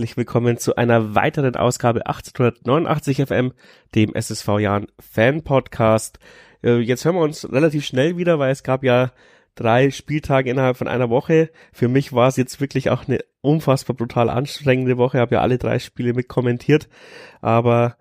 [0.00, 3.52] Herzlich willkommen zu einer weiteren Ausgabe 1889 FM,
[3.94, 6.18] dem SSV Jahren Fan Podcast.
[6.64, 9.12] Äh, jetzt hören wir uns relativ schnell wieder, weil es gab ja
[9.56, 11.50] drei Spieltage innerhalb von einer Woche.
[11.70, 15.18] Für mich war es jetzt wirklich auch eine unfassbar brutal anstrengende Woche.
[15.18, 16.88] Ich habe ja alle drei Spiele mit kommentiert,
[17.42, 17.98] aber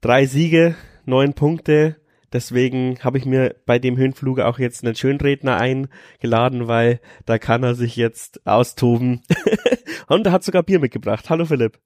[0.00, 0.74] drei Siege,
[1.04, 1.94] neun Punkte,
[2.36, 7.62] Deswegen habe ich mir bei dem Höhenflug auch jetzt einen Schönredner eingeladen, weil da kann
[7.62, 9.22] er sich jetzt austoben.
[10.06, 11.30] Und er hat sogar Bier mitgebracht.
[11.30, 11.78] Hallo Philipp.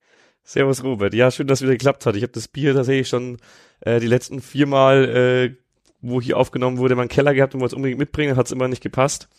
[0.43, 1.13] Servus Robert.
[1.13, 2.17] Ja, schön, dass es wieder geklappt hat.
[2.17, 3.37] Ich habe das Bier tatsächlich schon
[3.79, 5.55] äh, die letzten viermal, äh,
[6.01, 8.51] wo hier aufgenommen wurde, in meinen Keller gehabt und wollte es unbedingt mitbringen, hat es
[8.51, 9.29] immer nicht gepasst.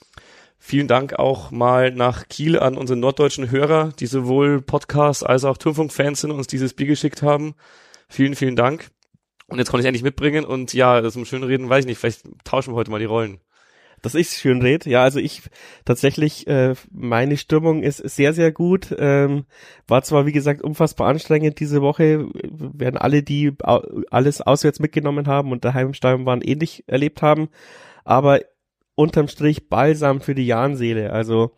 [0.58, 5.58] Vielen Dank auch mal nach Kiel an unsere norddeutschen Hörer, die sowohl Podcast als auch
[5.58, 7.54] Turmfunk-Fans sind und uns dieses Bier geschickt haben.
[8.08, 8.91] Vielen, vielen Dank.
[9.53, 12.22] Und jetzt konnte ich endlich mitbringen und ja, zum schönen Reden weiß ich nicht, vielleicht
[12.42, 13.39] tauschen wir heute mal die Rollen.
[14.00, 15.42] Dass ich schön red, ja, also ich
[15.84, 18.97] tatsächlich, äh, meine Stimmung ist sehr, sehr gut.
[18.98, 19.44] Ähm,
[19.86, 23.53] war zwar, wie gesagt, unfassbar anstrengend diese Woche, werden alle, die
[24.11, 27.50] alles auswärts mitgenommen haben und daheim im Stadion waren, ähnlich erlebt haben,
[28.05, 28.41] aber
[28.94, 31.12] unterm Strich Balsam für die Jahnseele.
[31.12, 31.53] Also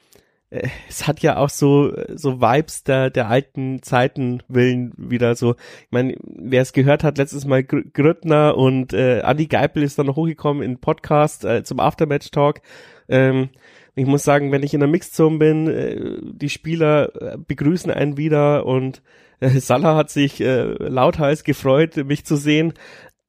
[0.88, 5.52] es hat ja auch so so Vibes der der alten Zeiten willen wieder so.
[5.52, 9.98] Ich meine, wer es gehört hat, letztes Mal Gr Grüttner und äh, Andi Geipel ist
[9.98, 12.60] dann noch hochgekommen in Podcast äh, zum Aftermatch Talk.
[13.08, 13.50] Ähm,
[13.96, 18.16] ich muss sagen, wenn ich in der Mixzone bin, äh, die Spieler äh, begrüßen einen
[18.16, 19.02] wieder und
[19.40, 22.74] äh, Salah hat sich äh, lauthals gefreut, mich zu sehen.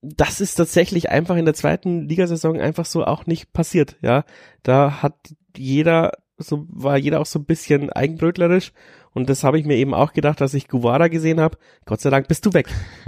[0.01, 4.23] Das ist tatsächlich einfach in der zweiten Ligasaison einfach so auch nicht passiert, ja.
[4.61, 5.15] Da hat
[5.57, 8.71] jeder so war jeder auch so ein bisschen eigenbrötlerisch.
[9.13, 11.57] Und das habe ich mir eben auch gedacht, dass ich Guevara gesehen habe.
[11.85, 12.67] Gott sei Dank bist du weg.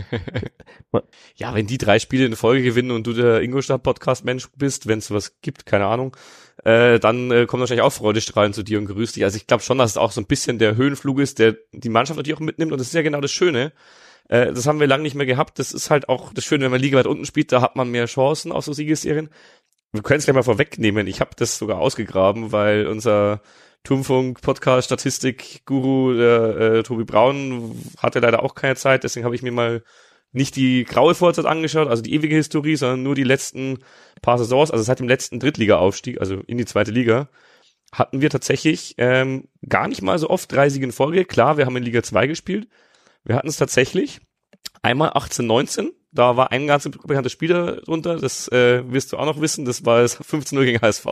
[1.36, 5.12] ja, wenn die drei Spiele in Folge gewinnen und du der Ingolstadt-Podcast-Mensch bist, wenn es
[5.12, 6.16] was gibt, keine Ahnung,
[6.64, 9.26] äh, dann äh, kommen wahrscheinlich auch Freudestrahlen zu dir und grüßt dich.
[9.26, 11.90] Also ich glaube schon, dass es auch so ein bisschen der Höhenflug ist, der die
[11.90, 12.72] Mannschaft natürlich auch mitnimmt.
[12.72, 13.74] Und das ist ja genau das Schöne.
[14.30, 15.60] Äh, das haben wir lange nicht mehr gehabt.
[15.60, 17.90] Das ist halt auch das Schöne, wenn man Liga weit unten spielt, da hat man
[17.92, 19.30] mehr Chancen auf so Siegesserien
[19.94, 21.08] wir können es gleich mal vorwegnehmen.
[21.08, 23.42] Ich habe das sogar ausgegraben, weil unser
[23.84, 29.36] Turmfunk Podcast Statistik Guru der äh, Tobi Braun hatte leider auch keine Zeit, deswegen habe
[29.36, 29.84] ich mir mal
[30.34, 33.80] nicht die graue Vorzeit angeschaut, also die ewige Historie, sondern nur die letzten
[34.22, 37.30] paar Saisons, also seit dem letzten Drittliga-Aufstieg, also in die zweite Liga,
[37.92, 41.26] hatten wir tatsächlich ähm, gar nicht mal so oft drei Siege in Folge.
[41.26, 42.68] Klar, wir haben in Liga 2 gespielt.
[43.24, 44.20] Wir hatten es tatsächlich
[44.82, 49.26] einmal 18, 19, da war ein ganz bekannter Spieler drunter, das äh, wirst du auch
[49.26, 51.06] noch wissen, das war das 15-0 gegen HSV.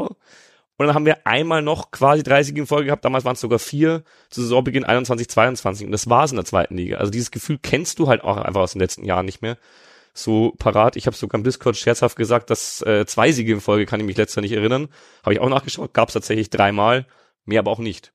[0.78, 3.60] Und dann haben wir einmal noch quasi 30 in Folge gehabt, damals waren es sogar
[3.60, 6.98] vier, zu Saisonbeginn 21, 22 und das war's in der zweiten Liga.
[6.98, 9.58] Also dieses Gefühl kennst du halt auch einfach aus den letzten Jahren nicht mehr
[10.14, 10.96] so parat.
[10.96, 14.06] Ich habe sogar im Discord scherzhaft gesagt, dass äh, zwei Siege in Folge kann ich
[14.06, 14.88] mich letzter nicht erinnern.
[15.24, 17.06] Habe ich auch nachgeschaut, gab es tatsächlich dreimal,
[17.46, 18.14] mehr aber auch nicht.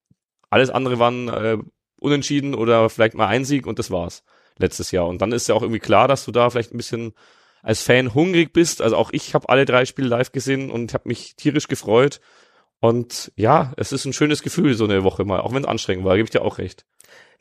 [0.50, 1.58] Alles andere waren äh,
[1.98, 4.22] unentschieden oder vielleicht mal ein Sieg und das war's
[4.60, 5.06] letztes Jahr.
[5.06, 7.12] Und dann ist ja auch irgendwie klar, dass du da vielleicht ein bisschen
[7.62, 8.82] als Fan hungrig bist.
[8.82, 12.20] Also auch ich habe alle drei Spiele live gesehen und habe mich tierisch gefreut.
[12.80, 16.04] Und ja, es ist ein schönes Gefühl, so eine Woche mal, auch wenn es anstrengend
[16.04, 16.86] war, gebe ich dir auch recht.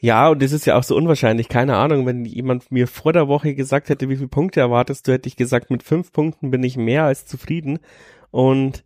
[0.01, 3.27] Ja, und es ist ja auch so unwahrscheinlich, keine Ahnung, wenn jemand mir vor der
[3.27, 6.63] Woche gesagt hätte, wie viele Punkte erwartest du, hätte ich gesagt, mit fünf Punkten bin
[6.63, 7.79] ich mehr als zufrieden.
[8.31, 8.83] Und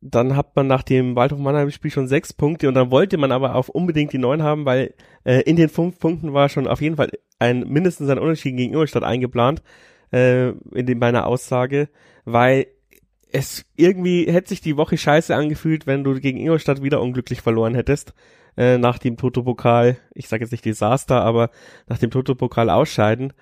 [0.00, 3.32] dann hat man nach dem Waldhof Mannheim Spiel schon sechs Punkte und dann wollte man
[3.32, 6.80] aber auch unbedingt die neun haben, weil äh, in den fünf Punkten war schon auf
[6.80, 9.62] jeden Fall ein mindestens ein Unterschied gegen Ingolstadt eingeplant
[10.12, 11.88] äh, in dem meiner Aussage,
[12.24, 12.66] weil
[13.32, 17.74] es irgendwie hätte sich die Woche scheiße angefühlt, wenn du gegen Ingolstadt wieder unglücklich verloren
[17.74, 18.14] hättest
[18.56, 21.50] äh, nach dem Toto-Pokal, ich sage jetzt nicht Desaster, aber
[21.88, 23.32] nach dem Toto-Pokal ausscheiden.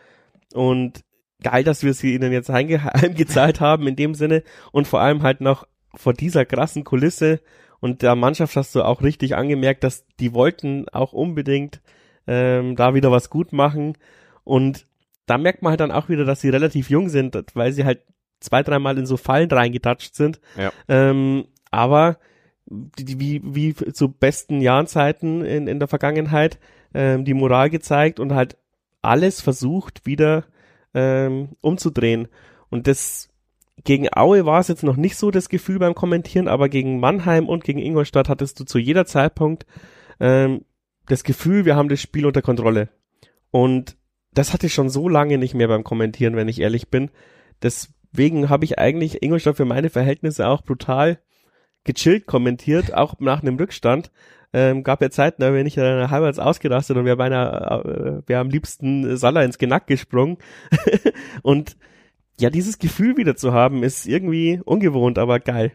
[0.53, 1.05] Und
[1.43, 4.43] geil, dass wir sie ihnen jetzt heimgezahlt haben in dem Sinne
[4.73, 5.67] und vor allem halt noch
[5.97, 7.41] vor dieser krassen Kulisse
[7.81, 11.81] und der Mannschaft hast du auch richtig angemerkt, dass die wollten auch unbedingt
[12.27, 13.97] ähm, da wieder was gut machen
[14.45, 14.87] und
[15.27, 18.03] da merkt man halt dann auch wieder, dass sie relativ jung sind, weil sie halt
[18.41, 20.41] zwei, dreimal in so Fallen reingetatscht sind.
[20.57, 20.71] Ja.
[20.89, 22.19] Ähm, aber
[22.67, 26.59] die, wie, wie zu besten Jahrenzeiten in, in der Vergangenheit
[26.93, 28.57] ähm, die Moral gezeigt und halt
[29.03, 30.45] alles versucht wieder
[30.95, 32.29] ähm, umzudrehen.
[32.71, 33.29] Und das
[33.83, 37.49] gegen Aue war es jetzt noch nicht so das Gefühl beim Kommentieren, aber gegen Mannheim
[37.49, 39.67] und gegen Ingolstadt hattest du zu jeder Zeitpunkt
[40.21, 40.65] ähm,
[41.07, 42.89] das Gefühl, wir haben das Spiel unter Kontrolle.
[43.51, 43.97] Und
[44.33, 47.11] das hatte ich schon so lange nicht mehr beim Kommentieren, wenn ich ehrlich bin.
[47.63, 51.19] Deswegen habe ich eigentlich Ingolstadt für meine Verhältnisse auch brutal
[51.85, 54.11] gechillt kommentiert, auch nach einem Rückstand.
[54.53, 58.39] Ähm, gab ja Zeiten, da bin ich ja halbwegs ausgerastet und wir beinahe, äh, wir
[58.39, 60.39] am liebsten Salah ins Genack gesprungen.
[61.43, 61.77] und
[62.41, 65.73] ja, dieses Gefühl wieder zu haben, ist irgendwie ungewohnt, aber geil.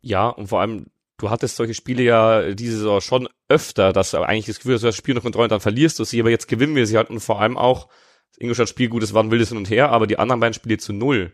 [0.00, 0.86] Ja, und vor allem,
[1.18, 4.82] du hattest solche Spiele ja diese Saison schon öfter, dass du eigentlich das Gefühl hast,
[4.82, 6.86] du hast das Spiel unter Kontrolle und dann verlierst du sie, aber jetzt gewinnen wir
[6.86, 7.88] sie halt und vor allem auch,
[8.38, 10.78] Ingolstadt Spiel gut, es war ein wildes Hin und Her, aber die anderen beiden Spiele
[10.78, 11.32] zu null.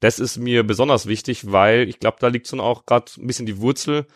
[0.00, 3.46] Das ist mir besonders wichtig, weil ich glaube, da liegt schon auch gerade ein bisschen
[3.46, 4.06] die Wurzel,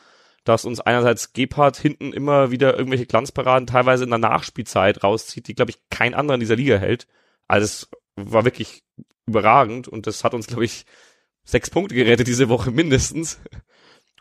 [0.45, 5.55] dass uns einerseits Gebhardt hinten immer wieder irgendwelche Glanzparaden teilweise in der Nachspielzeit rauszieht, die,
[5.55, 7.07] glaube ich, kein anderer in dieser Liga hält.
[7.49, 7.87] Also
[8.27, 8.83] war wirklich
[9.27, 10.85] überragend und das hat uns, glaube ich,
[11.45, 13.41] sechs Punkte gerettet diese Woche mindestens.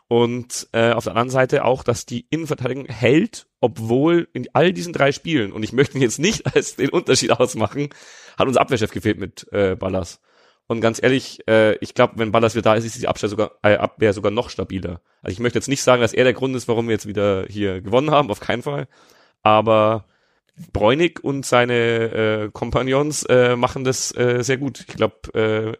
[0.08, 4.94] Und äh, auf der anderen Seite auch, dass die Innenverteidigung hält, obwohl in all diesen
[4.94, 7.90] drei Spielen, und ich möchte ihn jetzt nicht als den Unterschied ausmachen,
[8.38, 10.20] hat unser Abwehrchef gefehlt mit äh, Ballas.
[10.66, 13.52] Und ganz ehrlich, äh, ich glaube, wenn Ballas wieder da ist, ist die Abwehr sogar,
[13.62, 15.02] äh, Abwehr sogar noch stabiler.
[15.22, 17.46] Also ich möchte jetzt nicht sagen, dass er der Grund ist, warum wir jetzt wieder
[17.48, 18.88] hier gewonnen haben, auf keinen Fall.
[19.42, 20.06] Aber
[20.72, 24.84] Bräunig und seine äh, Kompagnons äh, machen das äh, sehr gut.
[24.88, 25.76] Ich glaube, äh,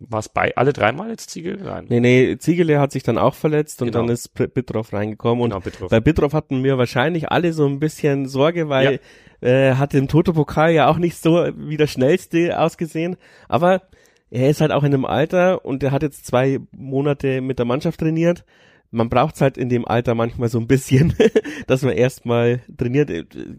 [0.00, 1.56] war es bei alle dreimal jetzt Ziegel?
[1.56, 1.86] Nein.
[1.88, 4.00] Nee, nee, Ziegele hat sich dann auch verletzt und genau.
[4.00, 5.42] dann ist Bitroff reingekommen.
[5.42, 5.90] Und genau, Bitroff.
[5.90, 9.00] bei Bitroff hatten wir wahrscheinlich alle so ein bisschen Sorge, weil
[9.40, 9.48] ja.
[9.48, 13.16] äh, hat im Toto-Pokal ja auch nicht so wie der schnellste ausgesehen.
[13.48, 13.82] Aber
[14.30, 17.66] er ist halt auch in einem Alter und er hat jetzt zwei Monate mit der
[17.66, 18.44] Mannschaft trainiert.
[18.90, 21.14] Man braucht's halt in dem Alter manchmal so ein bisschen,
[21.66, 23.10] dass man erstmal trainiert.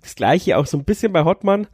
[0.01, 1.67] Das gleiche auch so ein bisschen bei Hottmann.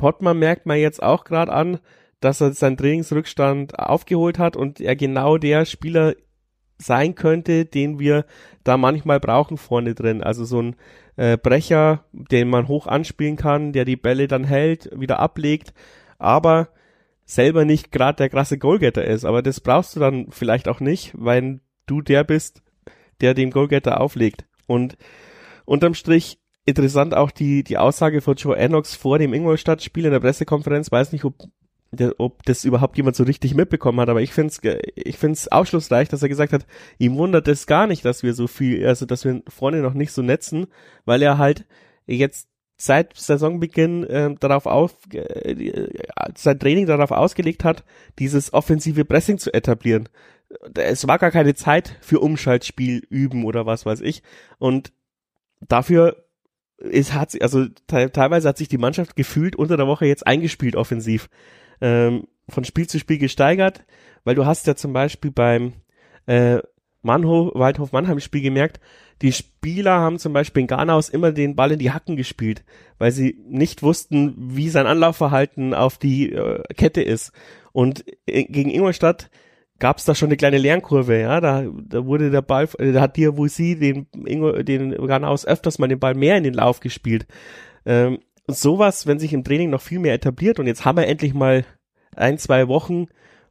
[0.00, 1.78] Hottmann merkt man jetzt auch gerade an,
[2.20, 6.14] dass er seinen Trainingsrückstand aufgeholt hat und er genau der Spieler
[6.78, 8.24] sein könnte, den wir
[8.64, 10.22] da manchmal brauchen vorne drin.
[10.22, 10.76] Also so ein
[11.16, 15.72] äh, Brecher, den man hoch anspielen kann, der die Bälle dann hält, wieder ablegt,
[16.18, 16.68] aber
[17.24, 19.24] selber nicht gerade der krasse Goalgetter ist.
[19.24, 22.61] Aber das brauchst du dann vielleicht auch nicht, weil du der bist,
[23.22, 24.44] der den Goalgetter auflegt.
[24.66, 24.96] Und
[25.64, 30.20] unterm Strich interessant auch die, die Aussage von Joe Enox vor dem Ingolstadt-Spiel in der
[30.20, 30.92] Pressekonferenz.
[30.92, 31.34] Weiß nicht, ob
[32.16, 34.60] ob das überhaupt jemand so richtig mitbekommen hat, aber ich finde es
[34.94, 36.66] ich find's aufschlussreich, dass er gesagt hat,
[36.96, 40.12] ihm wundert es gar nicht, dass wir so viel, also dass wir vorne noch nicht
[40.12, 40.68] so netzen,
[41.04, 41.66] weil er halt
[42.06, 42.48] jetzt
[42.78, 45.88] seit Saisonbeginn äh, darauf auf, äh,
[46.34, 47.84] sein Training darauf ausgelegt hat,
[48.18, 50.08] dieses offensive Pressing zu etablieren.
[50.74, 54.22] Es war gar keine Zeit für Umschaltspiel üben oder was weiß ich.
[54.58, 54.92] Und
[55.60, 56.24] dafür
[56.78, 60.76] ist, hat also te teilweise hat sich die Mannschaft gefühlt unter der Woche jetzt eingespielt
[60.76, 61.28] offensiv
[61.80, 63.84] ähm, von Spiel zu Spiel gesteigert,
[64.24, 65.74] weil du hast ja zum Beispiel beim
[66.26, 66.58] äh,
[67.02, 68.80] Mannhof, Waldhof Mannheim Spiel gemerkt,
[69.22, 72.64] die Spieler haben zum Beispiel in Ghanaus immer den Ball in die Hacken gespielt,
[72.98, 77.32] weil sie nicht wussten, wie sein Anlaufverhalten auf die äh, Kette ist.
[77.72, 79.30] Und äh, gegen Ingolstadt
[79.82, 83.00] gab es da schon eine kleine Lernkurve, ja, da, da wurde der Ball, äh, da
[83.00, 86.54] hat dir, wo sie den, Ingo, den Ghanaus öfters mal den Ball mehr in den
[86.54, 87.26] Lauf gespielt.
[87.84, 91.34] Ähm, sowas, wenn sich im Training noch viel mehr etabliert und jetzt haben wir endlich
[91.34, 91.64] mal
[92.14, 93.08] ein, zwei Wochen,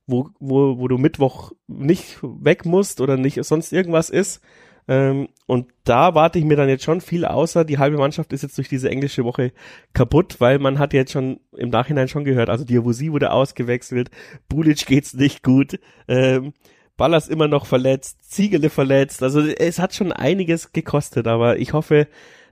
[0.07, 4.41] wo, wo, wo du Mittwoch nicht weg musst oder nicht sonst irgendwas ist.
[4.87, 7.65] Ähm, und da warte ich mir dann jetzt schon viel außer.
[7.65, 9.51] Die halbe Mannschaft ist jetzt durch diese englische Woche
[9.93, 14.09] kaputt, weil man hat jetzt schon im Nachhinein schon gehört, also Diabusi wurde ausgewechselt,
[14.49, 16.53] Bulic geht's nicht gut, ähm,
[16.97, 19.23] Ballas immer noch verletzt, Ziegele verletzt.
[19.23, 22.07] Also es hat schon einiges gekostet, aber ich hoffe,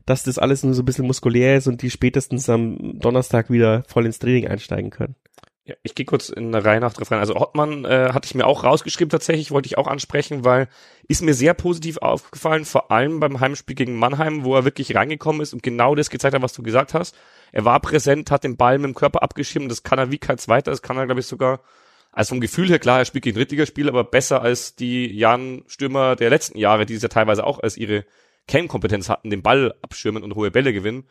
[0.05, 3.83] dass das alles nur so ein bisschen muskulär ist und die spätestens am Donnerstag wieder
[3.87, 5.15] voll ins Training einsteigen können.
[5.69, 7.19] Ja, ich gehe kurz in eine Reihe nach drauf rein.
[7.19, 10.67] Also Ottmann äh, hatte ich mir auch rausgeschrieben tatsächlich, wollte ich auch ansprechen, weil
[11.07, 15.41] ist mir sehr positiv aufgefallen, vor allem beim Heimspiel gegen Mannheim, wo er wirklich reingekommen
[15.41, 17.15] ist und genau das gezeigt hat, was du gesagt hast.
[17.51, 20.39] Er war präsent, hat den Ball mit dem Körper abgeschirmt, das kann er wie kein
[20.39, 21.61] zweiter, das kann er glaube ich sogar,
[22.11, 26.31] also vom Gefühl her klar, er spielt gegen Drittligaspiel, aber besser als die Jan-Stürmer der
[26.31, 28.05] letzten Jahre, die es ja teilweise auch als ihre
[28.47, 31.07] Kernkompetenz hatten, den Ball abschirmen und hohe Bälle gewinnen.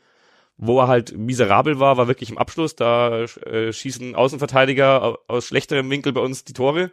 [0.59, 2.75] Wo er halt miserabel war, war wirklich im Abschluss.
[2.75, 6.91] Da äh, schießen Außenverteidiger aus schlechterem Winkel bei uns die Tore.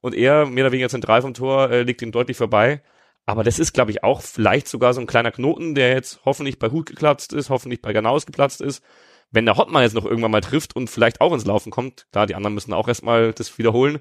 [0.00, 2.82] Und er, mehr oder weniger zentral vom Tor, äh, liegt ihm deutlich vorbei.
[3.26, 6.58] Aber das ist, glaube ich, auch vielleicht sogar so ein kleiner Knoten, der jetzt hoffentlich
[6.58, 8.82] bei Hut geplatzt ist, hoffentlich bei Ganaus geplatzt ist.
[9.30, 12.26] Wenn der Hotman jetzt noch irgendwann mal trifft und vielleicht auch ins Laufen kommt, klar,
[12.26, 13.98] die anderen müssen auch erstmal das wiederholen,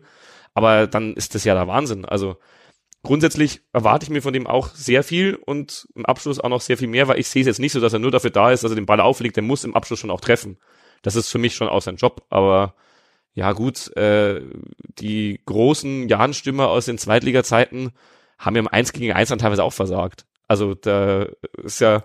[0.53, 2.05] aber dann ist das ja der Wahnsinn.
[2.05, 2.37] Also
[3.03, 6.77] grundsätzlich erwarte ich mir von dem auch sehr viel und im Abschluss auch noch sehr
[6.77, 8.63] viel mehr, weil ich sehe es jetzt nicht so, dass er nur dafür da ist,
[8.63, 10.57] dass er den Ball auflegt, der muss im Abschluss schon auch treffen.
[11.01, 12.75] Das ist für mich schon auch sein Job, aber
[13.33, 14.41] ja gut, äh,
[14.99, 17.91] die großen Jahnstürmer aus den Zweitliga-Zeiten
[18.39, 20.25] haben ja im 1 gegen 1 dann teilweise auch versagt.
[20.47, 21.27] Also da
[21.63, 22.03] ist ja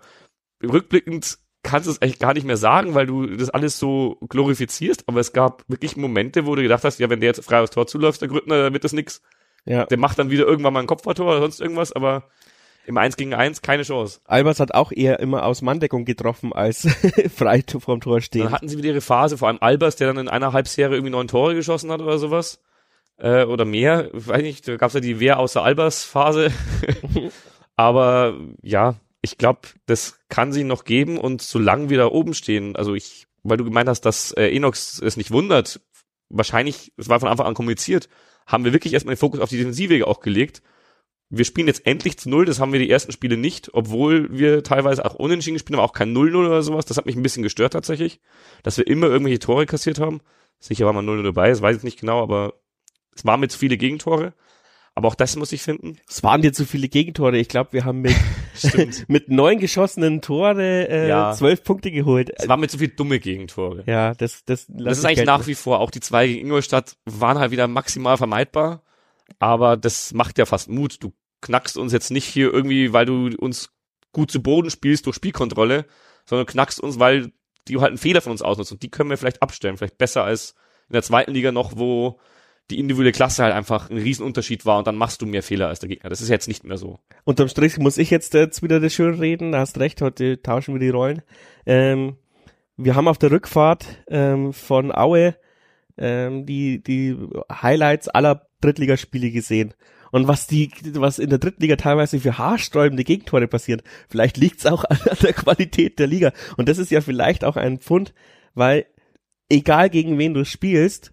[0.62, 5.04] rückblickend kannst du es eigentlich gar nicht mehr sagen, weil du das alles so glorifizierst,
[5.06, 7.70] aber es gab wirklich Momente, wo du gedacht hast, ja, wenn der jetzt frei aufs
[7.70, 9.22] Tor zuläuft, der Grüttner, dann wird das nix.
[9.64, 9.87] Ja.
[9.87, 12.25] Der macht dann wieder irgendwann mal ein Kopfballtor oder sonst irgendwas, aber
[12.85, 14.21] im 1 gegen 1 keine Chance.
[14.25, 16.88] Albers hat auch eher immer aus Manndeckung getroffen, als
[17.35, 18.45] frei vorm Tor stehen.
[18.45, 21.12] Dann hatten sie wieder ihre Phase, vor allem Albers, der dann in einer Halbserie irgendwie
[21.12, 22.61] neun Tore geschossen hat oder sowas.
[23.19, 26.50] Äh, oder mehr, weiß nicht, da gab's ja die Wer außer Albers Phase.
[27.76, 32.75] Aber ja, ich glaube, das kann sie noch geben und solange wir da oben stehen,
[32.75, 35.81] also ich, weil du gemeint hast, dass äh, Enox es nicht wundert,
[36.28, 38.09] wahrscheinlich, es war von Anfang an kommuniziert,
[38.46, 40.62] haben wir wirklich erstmal den Fokus auf die Defensive auch gelegt.
[41.30, 44.62] Wir spielen jetzt endlich zu Null, das haben wir die ersten Spiele nicht, obwohl wir
[44.62, 46.84] teilweise auch unentschieden gespielt haben, auch kein 0-0 oder sowas.
[46.84, 48.20] Das hat mich ein bisschen gestört tatsächlich,
[48.62, 50.20] dass wir immer irgendwelche Tore kassiert haben.
[50.58, 52.54] Sicher war mal 0 dabei, das weiß ich nicht genau, aber
[53.14, 54.34] es waren mit zu viele Gegentore.
[54.94, 55.96] Aber auch das muss ich finden.
[56.06, 57.38] Es waren dir zu viele Gegentore.
[57.38, 58.14] Ich glaube, wir haben mit,
[59.08, 61.32] mit neun geschossenen Tore äh, ja.
[61.32, 62.30] zwölf Punkte geholt.
[62.37, 63.84] Es waren mit zu viele dumme Gegentore.
[63.87, 64.66] Ja, das das.
[64.68, 65.80] Das ist eigentlich nach wie vor.
[65.80, 68.82] Auch die zwei gegen Ingolstadt waren halt wieder maximal vermeidbar.
[69.38, 70.99] Aber das macht ja fast Mut.
[71.00, 73.70] Du knackst uns jetzt nicht hier irgendwie, weil du uns
[74.12, 75.87] gut zu Boden spielst durch Spielkontrolle,
[76.26, 77.32] sondern knackst uns, weil
[77.66, 78.72] die halt einen Fehler von uns ausnutzt.
[78.72, 79.78] Und die können wir vielleicht abstellen.
[79.78, 80.54] Vielleicht besser als
[80.88, 82.20] in der zweiten Liga noch, wo
[82.71, 85.81] die individuelle Klasse halt einfach ein Riesenunterschied war und dann machst du mehr Fehler als
[85.81, 86.11] der Gegner.
[86.11, 86.99] Das ist jetzt nicht mehr so.
[87.25, 90.75] Unterm Strich muss ich jetzt, jetzt wieder das schön reden, da hast recht, heute tauschen
[90.75, 91.23] wir die Rollen.
[91.66, 92.16] Ähm,
[92.76, 95.37] wir haben auf der Rückfahrt ähm, von Aue
[95.99, 97.16] ähm, die, die
[97.50, 99.75] Highlights aller Drittligaspiele gesehen.
[100.11, 104.85] Und was die, was in der Drittliga teilweise für haarsträubende Gegentore passiert, vielleicht liegt's auch
[104.88, 106.33] an der Qualität der Liga.
[106.57, 108.14] Und das ist ja vielleicht auch ein Pfund,
[108.54, 108.87] weil
[109.49, 111.12] egal gegen wen du spielst,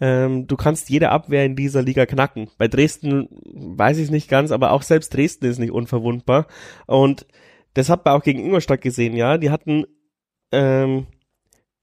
[0.00, 2.50] ähm, du kannst jede Abwehr in dieser Liga knacken.
[2.58, 6.46] Bei Dresden weiß ich es nicht ganz, aber auch selbst Dresden ist nicht unverwundbar.
[6.86, 7.26] Und
[7.74, 9.38] das hat man auch gegen Ingolstadt gesehen, ja.
[9.38, 9.86] Die hatten,
[10.52, 11.06] ähm,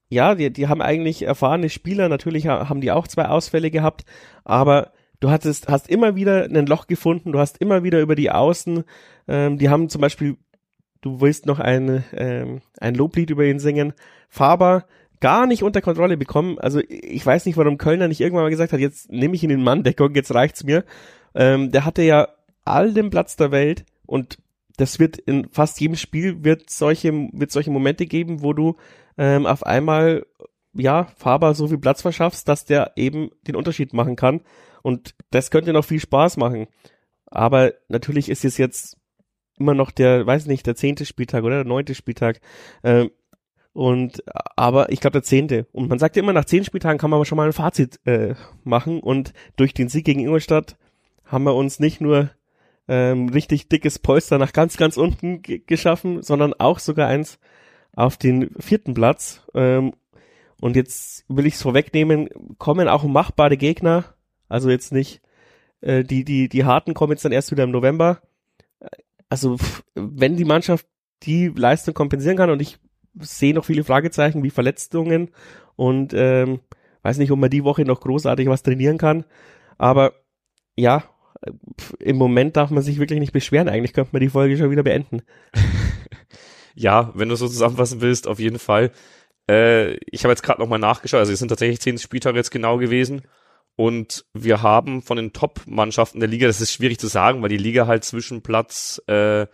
[0.10, 4.04] ja, die, die haben eigentlich erfahrene Spieler, natürlich haben die auch zwei Ausfälle gehabt,
[4.44, 8.30] aber du hattest, hast immer wieder ein Loch gefunden, du hast immer wieder über die
[8.30, 8.84] Außen,
[9.28, 10.38] ähm, die haben zum Beispiel,
[11.02, 13.94] du willst noch ein, ähm, ein Loblied über ihn singen,
[14.30, 14.86] Faber,
[15.24, 16.60] gar nicht unter Kontrolle bekommen.
[16.60, 19.52] Also ich weiß nicht, warum Kölner nicht irgendwann mal gesagt hat, jetzt nehme ich ihn
[19.52, 20.84] in Manndeckung, jetzt reicht's mir.
[21.34, 22.28] Ähm, der hatte ja
[22.66, 24.38] all den Platz der Welt und
[24.76, 28.76] das wird in fast jedem Spiel wird solche wird solche Momente geben, wo du
[29.18, 30.26] ähm, auf einmal
[30.74, 34.42] ja Faber so viel Platz verschaffst, dass der eben den Unterschied machen kann
[34.82, 36.68] und das könnte noch viel Spaß machen.
[37.28, 38.98] Aber natürlich ist es jetzt
[39.58, 42.42] immer noch der, weiß nicht, der zehnte Spieltag oder der neunte Spieltag.
[42.84, 43.12] Ähm,
[43.74, 44.24] und
[44.56, 45.68] aber ich glaube der zehnte.
[45.72, 48.36] Und man sagt ja immer, nach zehn Spieltagen kann man schon mal ein Fazit äh,
[48.64, 49.00] machen.
[49.00, 50.78] Und durch den Sieg gegen Ingolstadt
[51.26, 52.30] haben wir uns nicht nur
[52.88, 57.40] ähm, richtig dickes Polster nach ganz, ganz unten geschaffen, sondern auch sogar eins
[57.96, 59.42] auf den vierten Platz.
[59.56, 59.94] Ähm,
[60.62, 64.06] und jetzt will ich es vorwegnehmen, kommen auch machbare Gegner.
[64.50, 65.22] Also jetzt nicht,
[65.82, 68.22] äh, die, die, die harten kommen jetzt dann erst wieder im November.
[69.30, 69.58] Also
[69.96, 70.86] wenn die Mannschaft
[71.24, 72.78] die Leistung kompensieren kann und ich
[73.20, 75.30] sehe noch viele Fragezeichen wie Verletzungen
[75.76, 76.60] und ähm,
[77.04, 79.26] weiß nicht, ob man die Woche noch großartig was trainieren kann.
[79.78, 80.14] Aber
[80.76, 81.04] ja,
[82.00, 83.70] im Moment darf man sich wirklich nicht beschweren.
[83.70, 85.22] Eigentlich könnte man die Folge schon wieder beenden.
[86.76, 88.92] ja, wenn du so zusammenfassen willst, auf jeden Fall.
[89.50, 92.78] Äh, ich habe jetzt gerade nochmal nachgeschaut, also es sind tatsächlich zehn Spieltage jetzt genau
[92.78, 93.24] gewesen.
[93.76, 97.58] Und wir haben von den Top-Mannschaften der Liga, das ist schwierig zu sagen, weil die
[97.58, 99.48] Liga halt zwischen Platz äh,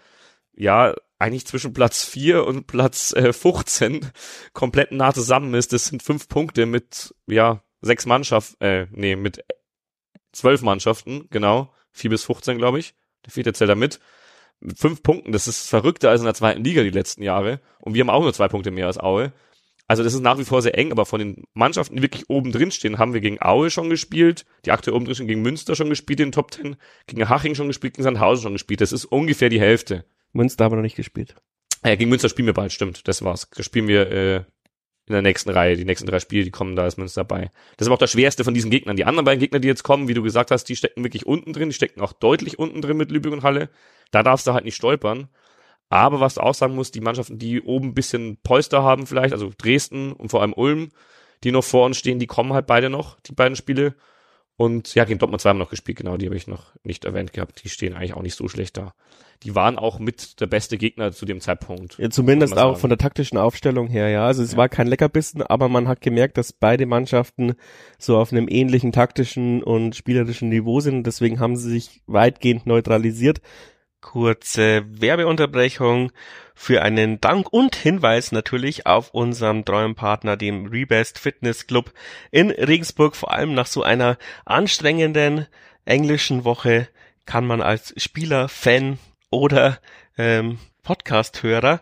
[0.53, 4.11] ja eigentlich zwischen Platz 4 und Platz äh, 15
[4.53, 5.73] komplett nah zusammen ist.
[5.73, 9.43] Das sind fünf Punkte mit, ja, sechs Mannschaften, äh, nee, mit
[10.31, 11.73] zwölf Mannschaften, genau.
[11.91, 12.95] Vier bis 15, glaube ich.
[13.25, 13.99] Der vierte zählt da mit.
[14.61, 17.61] Mit fünf Punkten, das ist verrückter als in der zweiten Liga die letzten Jahre.
[17.79, 19.33] Und wir haben auch nur zwei Punkte mehr als Aue.
[19.87, 22.51] Also das ist nach wie vor sehr eng, aber von den Mannschaften, die wirklich oben
[22.51, 25.75] drin stehen, haben wir gegen Aue schon gespielt, die aktuell oben drin stehen, gegen Münster
[25.75, 26.75] schon gespielt in den Top Ten,
[27.07, 28.81] gegen Haching schon gespielt, gegen Sandhausen schon gespielt.
[28.81, 30.05] Das ist ungefähr die Hälfte.
[30.33, 31.35] Münster haben wir noch nicht gespielt.
[31.83, 33.07] Ja, gegen Münster spielen wir bald, stimmt.
[33.07, 33.49] Das war's.
[33.55, 35.75] Das spielen wir äh, in der nächsten Reihe.
[35.75, 37.51] Die nächsten drei Spiele, die kommen, da ist Münster dabei.
[37.77, 38.95] Das ist aber auch das Schwerste von diesen Gegnern.
[38.95, 41.53] Die anderen beiden Gegner, die jetzt kommen, wie du gesagt hast, die stecken wirklich unten
[41.53, 41.69] drin.
[41.69, 43.69] Die stecken auch deutlich unten drin mit Lübeck und Halle.
[44.11, 45.29] Da darfst du halt nicht stolpern.
[45.89, 49.33] Aber was du auch sagen musst, die Mannschaften, die oben ein bisschen Polster haben vielleicht,
[49.33, 50.89] also Dresden und vor allem Ulm,
[51.43, 53.95] die noch vor uns stehen, die kommen halt beide noch, die beiden Spiele.
[54.59, 57.05] Und ja, gegen Dortmund 2 haben wir noch gespielt, genau, die habe ich noch nicht
[57.05, 57.63] erwähnt gehabt.
[57.63, 58.93] Die stehen eigentlich auch nicht so schlecht da.
[59.43, 61.97] Die waren auch mit der beste Gegner zu dem Zeitpunkt.
[61.97, 64.25] Ja, zumindest auch von der taktischen Aufstellung her, ja.
[64.25, 64.57] Also es ja.
[64.57, 67.53] war kein Leckerbissen, aber man hat gemerkt, dass beide Mannschaften
[67.97, 71.07] so auf einem ähnlichen taktischen und spielerischen Niveau sind.
[71.07, 73.39] Deswegen haben sie sich weitgehend neutralisiert.
[74.01, 76.11] Kurze Werbeunterbrechung
[76.55, 81.91] für einen Dank und Hinweis natürlich auf unserem treuen Partner, dem Rebest Fitness Club
[82.31, 83.15] in Regensburg.
[83.15, 85.47] Vor allem nach so einer anstrengenden
[85.85, 86.87] englischen Woche
[87.25, 89.79] kann man als Spieler, Fan oder
[90.17, 91.81] ähm, Podcast-Hörer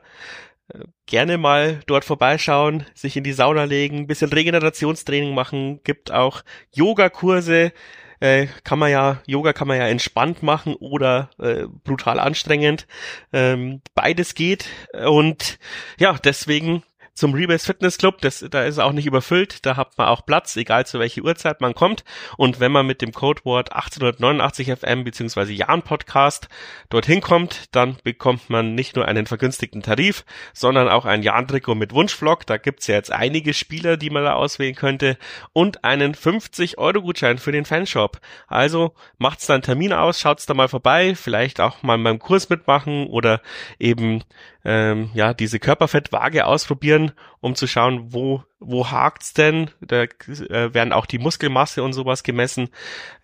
[0.73, 6.43] äh, gerne mal dort vorbeischauen, sich in die Sauna legen, bisschen Regenerationstraining machen, gibt auch
[6.73, 7.71] Yogakurse,
[8.19, 12.87] äh, kann man ja, Yoga kann man ja entspannt machen oder äh, brutal anstrengend.
[13.33, 14.67] Ähm, beides geht
[15.05, 15.59] und
[15.99, 16.83] ja, deswegen
[17.17, 18.21] zum Rebase Fitness Club.
[18.21, 19.65] Das, da ist auch nicht überfüllt.
[19.65, 22.03] Da hat man auch Platz, egal zu welcher Uhrzeit man kommt.
[22.37, 25.51] Und wenn man mit dem Codewort 1889 FM bzw.
[25.51, 26.47] Jan Podcast
[26.89, 31.91] dorthin kommt, dann bekommt man nicht nur einen vergünstigten Tarif, sondern auch ein Jan-Trikot mit
[31.91, 32.45] Wunschvlog.
[32.45, 35.17] Da gibt's ja jetzt einige Spieler, die man da auswählen könnte.
[35.53, 38.19] Und einen 50-Euro-Gutschein für den Fanshop.
[38.47, 41.15] Also macht's da einen Termin aus, schaut's da mal vorbei.
[41.15, 43.41] Vielleicht auch mal beim Kurs mitmachen oder
[43.79, 44.23] eben
[44.67, 49.69] ähm, ja diese Körperfettwaage ausprobieren, um zu schauen, wo wo hakt's denn?
[49.79, 52.69] Da äh, werden auch die Muskelmasse und sowas gemessen.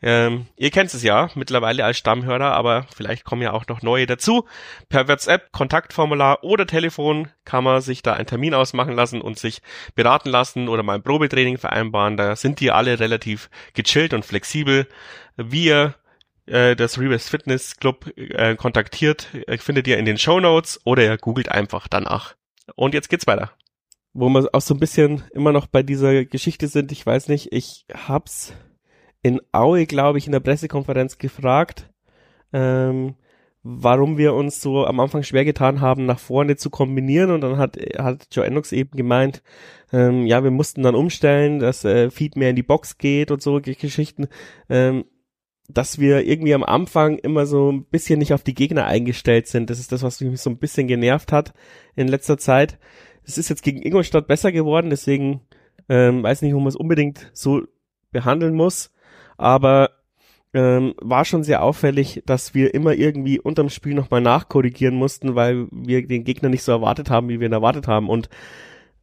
[0.01, 4.05] Ähm, ihr kennt es ja mittlerweile als Stammhörer, aber vielleicht kommen ja auch noch neue
[4.05, 4.45] dazu.
[4.87, 9.61] Per WhatsApp, Kontaktformular oder Telefon kann man sich da einen Termin ausmachen lassen und sich
[9.95, 12.15] beraten lassen oder mal ein Probetraining vereinbaren.
[12.15, 14.87] Da sind die alle relativ gechillt und flexibel.
[15.35, 15.95] Wir
[16.45, 21.03] äh, das Rebus Fitness Club äh, kontaktiert, äh, findet ihr in den Show Notes oder
[21.03, 22.35] ihr googelt einfach danach.
[22.75, 23.51] Und jetzt geht's weiter.
[24.13, 27.51] Wo wir auch so ein bisschen immer noch bei dieser Geschichte sind, ich weiß nicht,
[27.51, 28.53] ich hab's
[29.23, 31.89] in Aue, glaube ich, in der Pressekonferenz gefragt,
[32.51, 33.15] ähm,
[33.63, 37.31] warum wir uns so am Anfang schwer getan haben, nach vorne zu kombinieren.
[37.31, 39.41] Und dann hat, hat Joe Ennox eben gemeint,
[39.91, 43.41] ähm, ja, wir mussten dann umstellen, dass äh, Feed mehr in die Box geht und
[43.41, 44.27] so Geschichten.
[44.69, 45.05] Ähm,
[45.69, 49.69] dass wir irgendwie am Anfang immer so ein bisschen nicht auf die Gegner eingestellt sind.
[49.69, 51.53] Das ist das, was mich so ein bisschen genervt hat
[51.95, 52.77] in letzter Zeit.
[53.23, 55.41] Es ist jetzt gegen Ingolstadt besser geworden, deswegen
[55.89, 57.61] ähm, weiß nicht, ob man es unbedingt so
[58.11, 58.91] behandeln muss,
[59.37, 59.91] aber
[60.53, 65.67] ähm, war schon sehr auffällig, dass wir immer irgendwie unterm Spiel nochmal nachkorrigieren mussten, weil
[65.71, 68.29] wir den Gegner nicht so erwartet haben, wie wir ihn erwartet haben und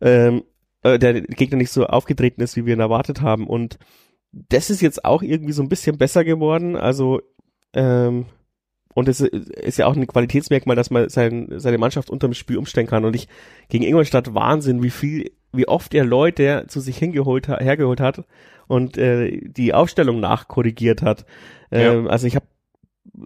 [0.01, 0.45] ähm,
[0.83, 3.79] äh, der Gegner nicht so aufgetreten ist, wie wir ihn erwartet haben und
[4.33, 6.77] das ist jetzt auch irgendwie so ein bisschen besser geworden.
[6.77, 7.21] Also,
[7.75, 8.27] ähm,
[8.95, 12.87] und es ist ja auch ein Qualitätsmerkmal, dass man sein, seine Mannschaft unterm Spiel umstellen
[12.87, 13.05] kann.
[13.05, 13.29] Und ich
[13.69, 18.25] gegen Ingolstadt Wahnsinn, wie viel, wie oft er Leute zu sich hingeholt hergeholt hat
[18.67, 21.25] und äh, die Aufstellung nachkorrigiert hat.
[21.71, 22.11] Ähm, ja.
[22.11, 22.47] Also ich habe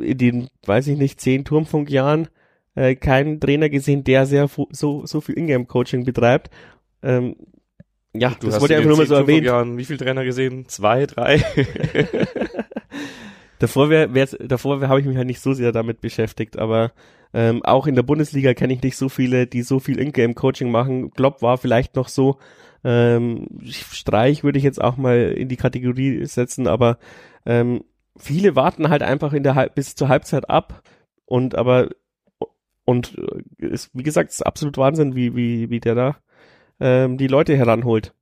[0.01, 2.29] in den, weiß ich nicht, zehn Turmfunkjahren
[2.75, 6.51] äh, keinen Trainer gesehen, der sehr so so viel Ingame-Coaching betreibt.
[7.03, 7.37] Ähm,
[8.14, 9.44] ja, du das wurde einfach nur mal so erwähnt.
[9.44, 10.68] Jahren wie viele Trainer gesehen?
[10.68, 11.44] Zwei, drei?
[13.59, 16.92] davor wär, wär, davor habe ich mich halt nicht so sehr damit beschäftigt, aber
[17.33, 21.11] ähm, auch in der Bundesliga kenne ich nicht so viele, die so viel Ingame-Coaching machen.
[21.11, 22.38] Klopp war vielleicht noch so.
[22.85, 26.98] Ähm, Streich würde ich jetzt auch mal in die Kategorie setzen, aber
[27.46, 27.83] ähm,
[28.16, 30.83] viele warten halt einfach in der bis zur Halbzeit ab
[31.24, 31.88] und aber
[32.85, 36.16] und äh, ist, wie gesagt, ist absolut Wahnsinn, wie wie wie der da
[36.81, 38.15] ähm, die Leute heranholt.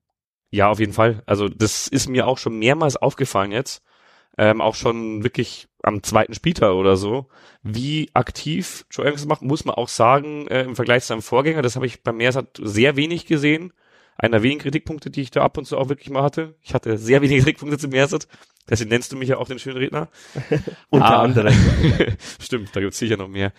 [0.51, 1.23] Ja, auf jeden Fall.
[1.27, 3.83] Also das ist mir auch schon mehrmals aufgefallen jetzt.
[4.39, 7.29] Ähm, auch schon wirklich am zweiten Spieltag oder so,
[7.63, 11.61] wie aktiv Joe Evans macht, muss man auch sagen, äh, im Vergleich zu seinem Vorgänger,
[11.61, 13.73] das habe ich beim Meersat sehr wenig gesehen.
[14.17, 16.55] Einer wenigen Kritikpunkte, die ich da ab und zu auch wirklich mal hatte.
[16.63, 18.29] Ich hatte sehr wenige Kritikpunkte zum Meersat.
[18.69, 20.09] Deswegen nennst du mich ja auch den schönen Redner.
[20.91, 21.55] Unter ah, anderem.
[22.41, 23.53] Stimmt, da gibt's sicher noch mehr.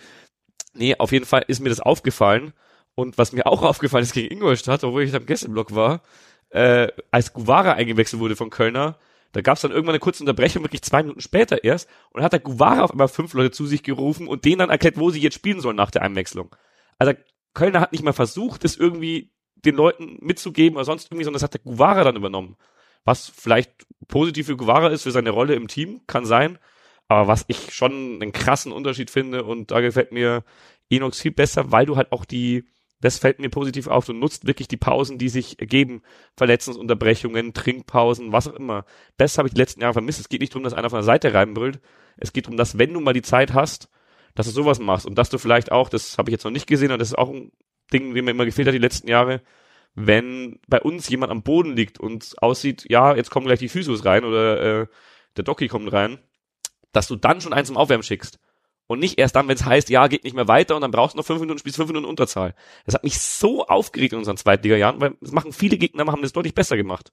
[0.72, 2.52] Nee, auf jeden Fall ist mir das aufgefallen.
[2.94, 6.02] Und was mir auch aufgefallen ist gegen Ingolstadt, obwohl ich am Gästeblock war,
[6.50, 8.98] äh, als Guevara eingewechselt wurde von Kölner,
[9.32, 12.32] da gab es dann irgendwann eine kurze Unterbrechung, wirklich zwei Minuten später erst, und hat
[12.32, 15.20] der Guevara auf einmal fünf Leute zu sich gerufen und denen dann erklärt, wo sie
[15.20, 16.54] jetzt spielen sollen nach der Einwechslung.
[16.98, 17.14] Also
[17.52, 21.42] Kölner hat nicht mal versucht, das irgendwie den Leuten mitzugeben oder sonst irgendwie, sondern das
[21.42, 22.56] hat der Guevara dann übernommen.
[23.04, 26.58] Was vielleicht positiv für Guevara ist, für seine Rolle im Team, kann sein.
[27.08, 30.44] Aber was ich schon einen krassen Unterschied finde und da gefällt mir
[30.90, 32.64] Enox viel besser, weil du halt auch die,
[33.00, 34.06] das fällt mir positiv auf.
[34.06, 36.02] Du nutzt wirklich die Pausen, die sich ergeben.
[36.36, 38.84] Verletzungsunterbrechungen, Trinkpausen, was auch immer.
[39.16, 40.20] Das habe ich die letzten Jahre vermisst.
[40.20, 41.80] Es geht nicht darum, dass einer von der Seite reinbrüllt.
[42.16, 43.88] Es geht darum, dass wenn du mal die Zeit hast,
[44.34, 46.66] dass du sowas machst und dass du vielleicht auch, das habe ich jetzt noch nicht
[46.66, 47.52] gesehen, und das ist auch ein
[47.92, 49.42] Ding, dem mir immer gefehlt hat die letzten Jahre,
[49.94, 54.04] wenn bei uns jemand am Boden liegt und aussieht, ja, jetzt kommen gleich die Physios
[54.04, 54.86] rein oder äh,
[55.36, 56.18] der Doki kommt rein,
[56.92, 58.40] dass du dann schon eins zum Aufwärmen schickst.
[58.86, 61.14] Und nicht erst dann, wenn es heißt, ja, geht nicht mehr weiter und dann brauchst
[61.14, 62.54] du noch fünf Minuten, spielst fünf Minuten Unterzahl.
[62.84, 66.32] Das hat mich so aufgeregt in unseren Zweitliga-Jahren, weil das machen viele Gegner, haben das
[66.32, 67.10] deutlich besser gemacht.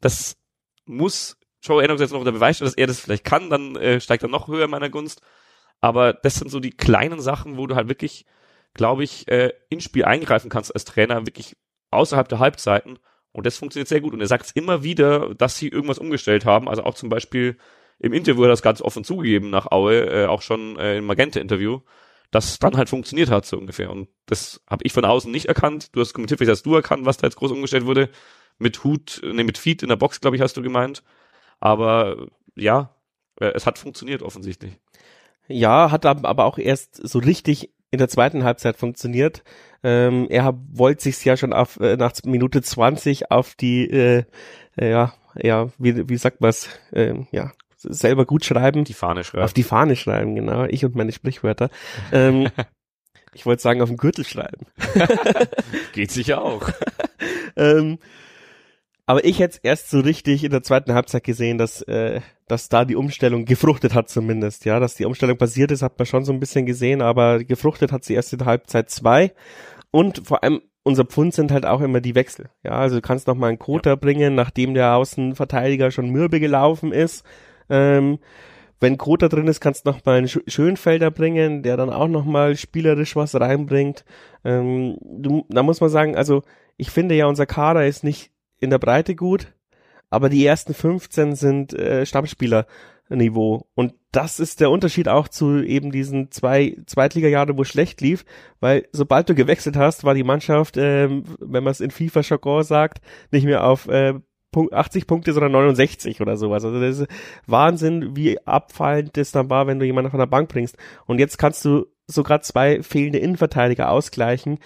[0.00, 0.36] Das
[0.84, 4.00] muss Joe Adams jetzt noch unter Beweis stellen, dass er das vielleicht kann, dann äh,
[4.00, 5.22] steigt er noch höher in meiner Gunst.
[5.80, 8.26] Aber das sind so die kleinen Sachen, wo du halt wirklich,
[8.74, 11.56] glaube ich, äh, ins Spiel eingreifen kannst als Trainer, wirklich
[11.90, 12.98] außerhalb der Halbzeiten.
[13.32, 14.12] Und das funktioniert sehr gut.
[14.12, 16.68] Und er sagt es immer wieder, dass sie irgendwas umgestellt haben.
[16.68, 17.56] Also auch zum Beispiel
[17.98, 21.06] im Interview hat er das ganz offen zugegeben nach Aue, äh, auch schon äh, im
[21.06, 21.80] Magenta-Interview,
[22.30, 23.90] dass dann halt funktioniert hat, so ungefähr.
[23.90, 25.94] Und das habe ich von außen nicht erkannt.
[25.94, 28.10] Du hast kommentiert, vielleicht hast du erkannt, was da jetzt groß umgestellt wurde.
[28.58, 31.02] Mit Hut, nee, mit Feed in der Box, glaube ich, hast du gemeint.
[31.60, 32.26] Aber
[32.56, 32.94] ja,
[33.40, 34.78] äh, es hat funktioniert offensichtlich.
[35.46, 39.44] Ja, hat aber auch erst so richtig in der zweiten Halbzeit funktioniert.
[39.82, 44.24] Ähm, er wollte sich ja schon auf, äh, nach Minute 20 auf die, äh,
[44.76, 47.52] äh, ja, ja, wie, wie sagt man's, äh, ja,
[47.88, 48.84] selber gut schreiben.
[48.84, 49.44] Die Fahne schreiben.
[49.44, 50.64] Auf die Fahne schreiben, genau.
[50.64, 51.70] Ich und meine Sprichwörter.
[52.12, 52.48] ähm,
[53.34, 54.66] ich wollte sagen, auf den Gürtel schreiben.
[55.92, 56.68] Geht sicher auch.
[57.56, 57.98] ähm,
[59.06, 62.84] aber ich hätte erst so richtig in der zweiten Halbzeit gesehen, dass, äh, dass da
[62.84, 64.64] die Umstellung gefruchtet hat zumindest.
[64.64, 67.92] Ja, dass die Umstellung passiert ist, hat man schon so ein bisschen gesehen, aber gefruchtet
[67.92, 69.32] hat sie erst in der Halbzeit zwei.
[69.90, 72.50] Und vor allem unser Pfund sind halt auch immer die Wechsel.
[72.62, 73.96] Ja, also du kannst noch mal einen Koter ja.
[73.96, 77.24] bringen, nachdem der Außenverteidiger schon mürbe gelaufen ist.
[77.68, 78.18] Ähm,
[78.80, 82.24] wenn Kota drin ist, kannst du noch mal einen Schönfelder bringen, der dann auch noch
[82.24, 84.04] mal spielerisch was reinbringt.
[84.44, 86.42] Ähm, du, da muss man sagen, also
[86.76, 89.54] ich finde ja, unser Kader ist nicht in der Breite gut,
[90.10, 93.66] aber die ersten 15 sind äh, Stammspielerniveau.
[93.74, 98.24] Und das ist der Unterschied auch zu eben diesen zwei Zweitliga-Jahre, wo es schlecht lief,
[98.60, 103.00] weil sobald du gewechselt hast, war die Mannschaft, äh, wenn man es in FIFA-Jargon sagt,
[103.30, 104.14] nicht mehr auf äh,
[104.72, 106.64] 80 Punkte, sondern 69 oder sowas.
[106.64, 107.08] Also das ist
[107.46, 110.76] Wahnsinn, wie abfallend das dann war, wenn du jemanden von der Bank bringst.
[111.06, 114.58] Und jetzt kannst du sogar zwei fehlende Innenverteidiger ausgleichen.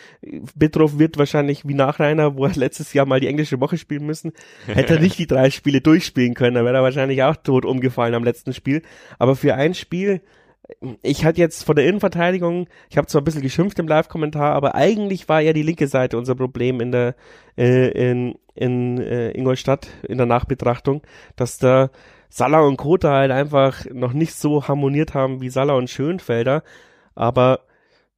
[0.56, 4.32] Bitroff wird wahrscheinlich wie Nachreiner, wo er letztes Jahr mal die englische Woche spielen müssen,
[4.66, 8.14] hätte er nicht die drei Spiele durchspielen können, dann wäre er wahrscheinlich auch tot umgefallen
[8.14, 8.82] am letzten Spiel.
[9.18, 10.20] Aber für ein Spiel,
[11.02, 14.74] ich hatte jetzt von der Innenverteidigung, ich habe zwar ein bisschen geschimpft im Live-Kommentar, aber
[14.74, 17.14] eigentlich war ja die linke Seite unser Problem in der
[17.56, 21.02] äh, in, in äh, Ingolstadt in der Nachbetrachtung,
[21.36, 21.90] dass da
[22.28, 26.62] Salah und Kota halt einfach noch nicht so harmoniert haben wie Salah und Schönfelder.
[27.14, 27.60] Aber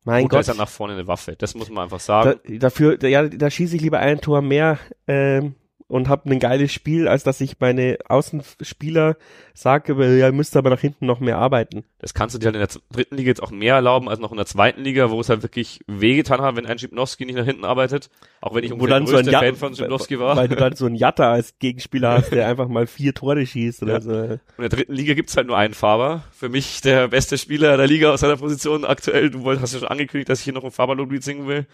[0.05, 0.41] mein Gut, Gott.
[0.41, 2.41] ist dann nach vorne eine Waffe, das muss man einfach sagen.
[2.45, 5.55] Da, dafür, ja, da schieße ich lieber ein Tor mehr ähm,
[5.91, 9.17] und habe ein geiles Spiel, als dass ich meine Außenspieler
[9.55, 11.83] sage, ja, ihr müsst aber nach hinten noch mehr arbeiten.
[11.99, 14.31] Das kannst du dir halt in der dritten Liga jetzt auch mehr erlauben als noch
[14.31, 17.45] in der zweiten Liga, wo es halt wirklich wehgetan hat, wenn ein Schipnowski nicht nach
[17.45, 18.09] hinten arbeitet.
[18.41, 20.37] Auch wenn ich wo dann so ein Fan von Schipnowski war.
[20.37, 23.83] Weil du dann so einen Jatta als Gegenspieler hast, der einfach mal vier Tore schießt
[23.83, 24.01] oder ja.
[24.01, 24.13] so.
[24.13, 26.23] In der dritten Liga gibt's halt nur einen Faber.
[26.31, 29.31] Für mich der beste Spieler der Liga aus seiner Position aktuell.
[29.31, 31.67] Du hast ja schon angekündigt, dass ich hier noch einen Faber-Loblied singen will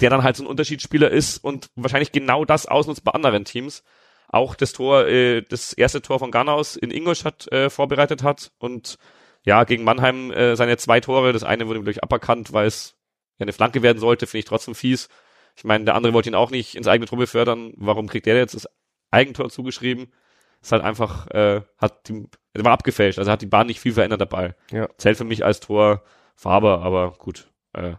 [0.00, 3.82] der dann halt so ein Unterschiedsspieler ist und wahrscheinlich genau das ausnutzt bei anderen Teams.
[4.28, 8.98] Auch das Tor, äh, das erste Tor von Ganaus in Ingolstadt äh, vorbereitet hat und
[9.44, 12.96] ja, gegen Mannheim äh, seine zwei Tore, das eine wurde ihm durch aberkannt, weil es
[13.38, 15.08] ja eine Flanke werden sollte, finde ich trotzdem fies.
[15.56, 17.72] Ich meine, der andere wollte ihn auch nicht ins eigene Truppe fördern.
[17.76, 18.68] Warum kriegt der jetzt das
[19.10, 20.12] Eigentor zugeschrieben?
[20.60, 24.20] Ist halt einfach, äh, hat die, war abgefälscht, also hat die Bahn nicht viel verändert
[24.20, 24.54] dabei.
[24.70, 24.88] Ja.
[24.98, 26.02] Zählt für mich als Tor
[26.34, 27.94] Faber, aber gut, äh,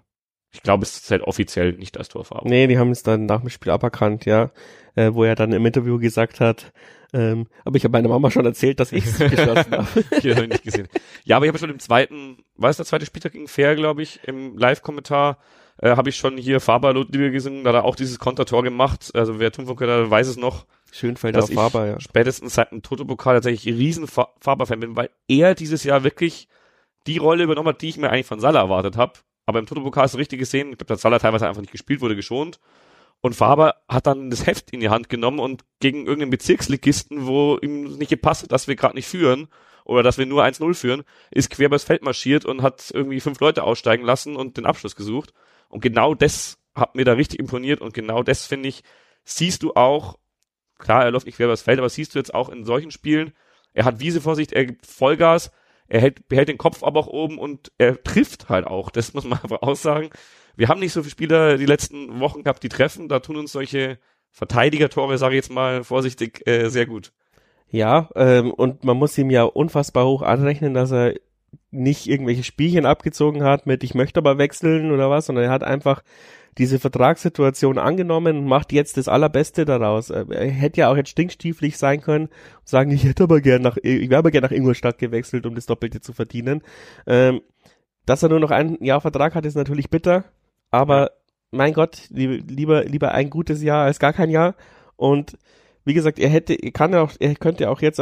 [0.52, 2.50] ich glaube, es zählt offiziell nicht als Torfarbe.
[2.50, 4.52] Nee, die haben es dann nach dem Spiel aberkannt, ja.
[4.96, 6.74] Äh, wo er dann im Interview gesagt hat,
[7.12, 9.88] ähm, aber ich habe meiner Mama schon erzählt, dass ich es geschossen habe.
[10.22, 10.88] ich habe nicht gesehen.
[11.26, 14.04] Ja, aber ich habe schon im zweiten, war es der zweite Spieltag gegen Fair, glaube
[14.04, 15.38] ich, im Live-Kommentar,
[15.82, 19.12] äh, habe ich schon hier Faber Ludwig gesehen, da hat er auch dieses Kontertor gemacht.
[19.14, 20.66] Also wer Tunfunker weiß es noch.
[20.92, 22.00] Schönfelder dass Faber, ja.
[22.00, 26.48] Spätestens seit dem Toto-Pokal tatsächlich riesen Faber-Fan bin, weil er dieses Jahr wirklich
[27.08, 29.14] die Rolle übernommen hat, die ich mir eigentlich von Salah erwartet habe
[29.50, 32.02] aber im Toto-Pokal hast du richtig gesehen, ich glaube, dass Salah teilweise einfach nicht gespielt
[32.02, 32.60] wurde, geschont.
[33.22, 37.58] Und Faber hat dann das Heft in die Hand genommen und gegen irgendeinen Bezirksligisten, wo
[37.62, 39.50] ihm nicht gepasst hat, dass wir gerade nicht führen
[39.84, 43.40] oder dass wir nur 1-0 führen, ist quer übers Feld marschiert und hat irgendwie fünf
[43.40, 45.34] Leute aussteigen lassen und den Abschluss gesucht.
[45.68, 48.84] Und genau das hat mir da richtig imponiert und genau das finde ich,
[49.26, 50.18] siehst du auch,
[50.78, 53.34] klar, er läuft nicht quer übers Feld, aber siehst du jetzt auch in solchen Spielen,
[53.74, 55.52] er hat Wiese vor sich, er gibt Vollgas,
[55.90, 58.92] er hält, behält den Kopf aber auch oben und er trifft halt auch.
[58.92, 60.10] Das muss man einfach aussagen.
[60.56, 63.10] Wir haben nicht so viele Spieler die letzten Wochen gehabt, die treffen.
[63.10, 63.98] Da tun uns solche
[64.32, 67.12] Verteidiger-Tore, sage ich jetzt mal vorsichtig, äh, sehr gut.
[67.72, 71.16] Ja, ähm, und man muss ihm ja unfassbar hoch anrechnen, dass er
[71.72, 75.64] nicht irgendwelche Spielchen abgezogen hat mit ich möchte aber wechseln oder was, sondern er hat
[75.64, 76.04] einfach
[76.58, 80.10] diese Vertragssituation angenommen und macht jetzt das Allerbeste daraus.
[80.10, 83.78] Er hätte ja auch jetzt stinkstieflich sein können und sagen, ich hätte aber gern nach,
[83.78, 86.62] ich wäre aber gern nach Ingolstadt gewechselt, um das Doppelte zu verdienen.
[87.08, 87.42] Ähm,
[88.06, 90.26] dass er nur noch ein Jahr Vertrag hat, ist natürlich bitter,
[90.72, 91.12] aber
[91.52, 94.56] mein Gott, lieber, lieber ein gutes Jahr als gar kein Jahr.
[94.96, 95.38] Und
[95.86, 98.00] wie gesagt, er hätte, er kann ja auch, er könnte auch jetzt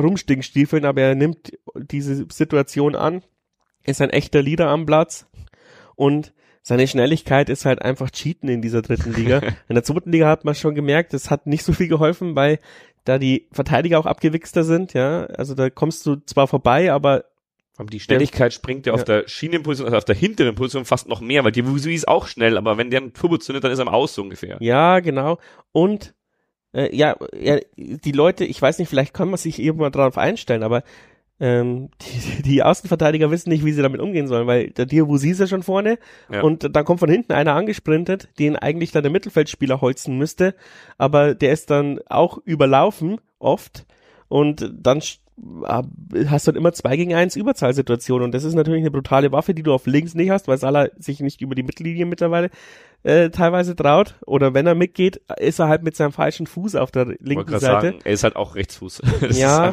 [0.00, 3.22] rumstinkstiefeln, aber er nimmt diese Situation an,
[3.84, 5.26] ist ein echter Leader am Platz
[5.94, 9.42] und seine Schnelligkeit ist halt einfach Cheaten in dieser dritten Liga.
[9.68, 12.58] In der zweiten Liga hat man schon gemerkt, es hat nicht so viel geholfen, weil
[13.04, 15.26] da die Verteidiger auch abgewichster sind, ja.
[15.26, 17.24] Also da kommst du zwar vorbei, aber
[17.76, 18.56] aber die Schnelligkeit ja.
[18.56, 21.52] springt ja, ja auf der Schienenposition, also auf der hinteren Position fast noch mehr, weil
[21.52, 23.92] die Wusui ist auch schnell, aber wenn der einen Turbo zündet, dann ist er am
[23.92, 24.56] Aus so ungefähr.
[24.60, 25.38] Ja, genau.
[25.72, 26.14] Und
[26.74, 30.62] äh, ja, ja, die Leute, ich weiß nicht, vielleicht kann man sich irgendwann darauf einstellen,
[30.62, 30.82] aber
[31.40, 35.40] ähm, die, die Außenverteidiger wissen nicht, wie sie damit umgehen sollen, weil der Diabusi ist
[35.40, 35.98] ja schon vorne
[36.30, 36.42] ja.
[36.42, 40.54] und dann kommt von hinten einer angesprintet, den eigentlich dann der Mittelfeldspieler holzen müsste,
[40.98, 43.86] aber der ist dann auch überlaufen oft
[44.28, 45.00] und dann
[45.36, 49.52] hast du dann immer zwei gegen eins Überzahlsituationen und das ist natürlich eine brutale Waffe,
[49.52, 52.50] die du auf links nicht hast, weil Salah sich nicht über die Mittellinie mittlerweile
[53.02, 56.92] äh, teilweise traut oder wenn er mitgeht, ist er halt mit seinem falschen Fuß auf
[56.92, 57.86] der linken Seite.
[57.88, 59.02] Sagen, er ist halt auch Rechtsfuß.
[59.20, 59.72] Das ja,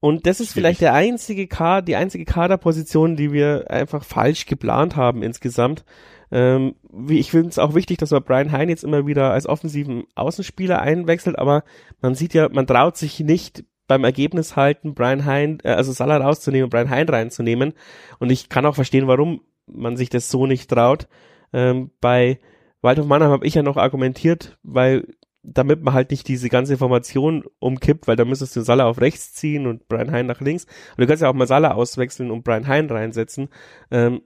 [0.00, 4.96] und das ist vielleicht der einzige Kader, die einzige Kaderposition, die wir einfach falsch geplant
[4.96, 5.84] haben insgesamt.
[6.30, 9.46] Ähm, wie, ich finde es auch wichtig, dass man Brian Hein jetzt immer wieder als
[9.46, 11.64] offensiven Außenspieler einwechselt, aber
[12.00, 16.16] man sieht ja, man traut sich nicht beim Ergebnis halten, Brian Hein, äh, also Salah
[16.18, 17.74] rauszunehmen und Brian Hein reinzunehmen.
[18.18, 21.08] Und ich kann auch verstehen, warum man sich das so nicht traut.
[21.52, 22.38] Ähm, bei
[22.82, 25.06] Waldhof Mannheim habe ich ja noch argumentiert, weil
[25.42, 29.32] damit man halt nicht diese ganze Formation umkippt, weil da müsstest du Salah auf rechts
[29.32, 30.64] ziehen und Brian Hein nach links.
[30.64, 33.48] Und du kannst ja auch mal Salah auswechseln und Brian Hein reinsetzen.
[33.90, 34.22] Ähm,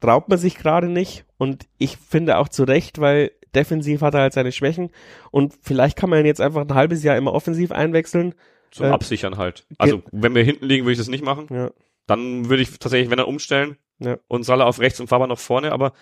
[0.00, 4.22] traut man sich gerade nicht und ich finde auch zu Recht, weil defensiv hat er
[4.22, 4.90] halt seine Schwächen
[5.30, 8.34] und vielleicht kann man ihn jetzt einfach ein halbes Jahr immer offensiv einwechseln.
[8.74, 9.66] Zum äh, Absichern halt.
[9.78, 11.46] Also wenn wir hinten liegen, würde ich das nicht machen.
[11.48, 11.70] Ja.
[12.08, 14.18] Dann würde ich tatsächlich, wenn er umstellen ja.
[14.26, 15.92] und Salah auf rechts und Faber noch vorne, aber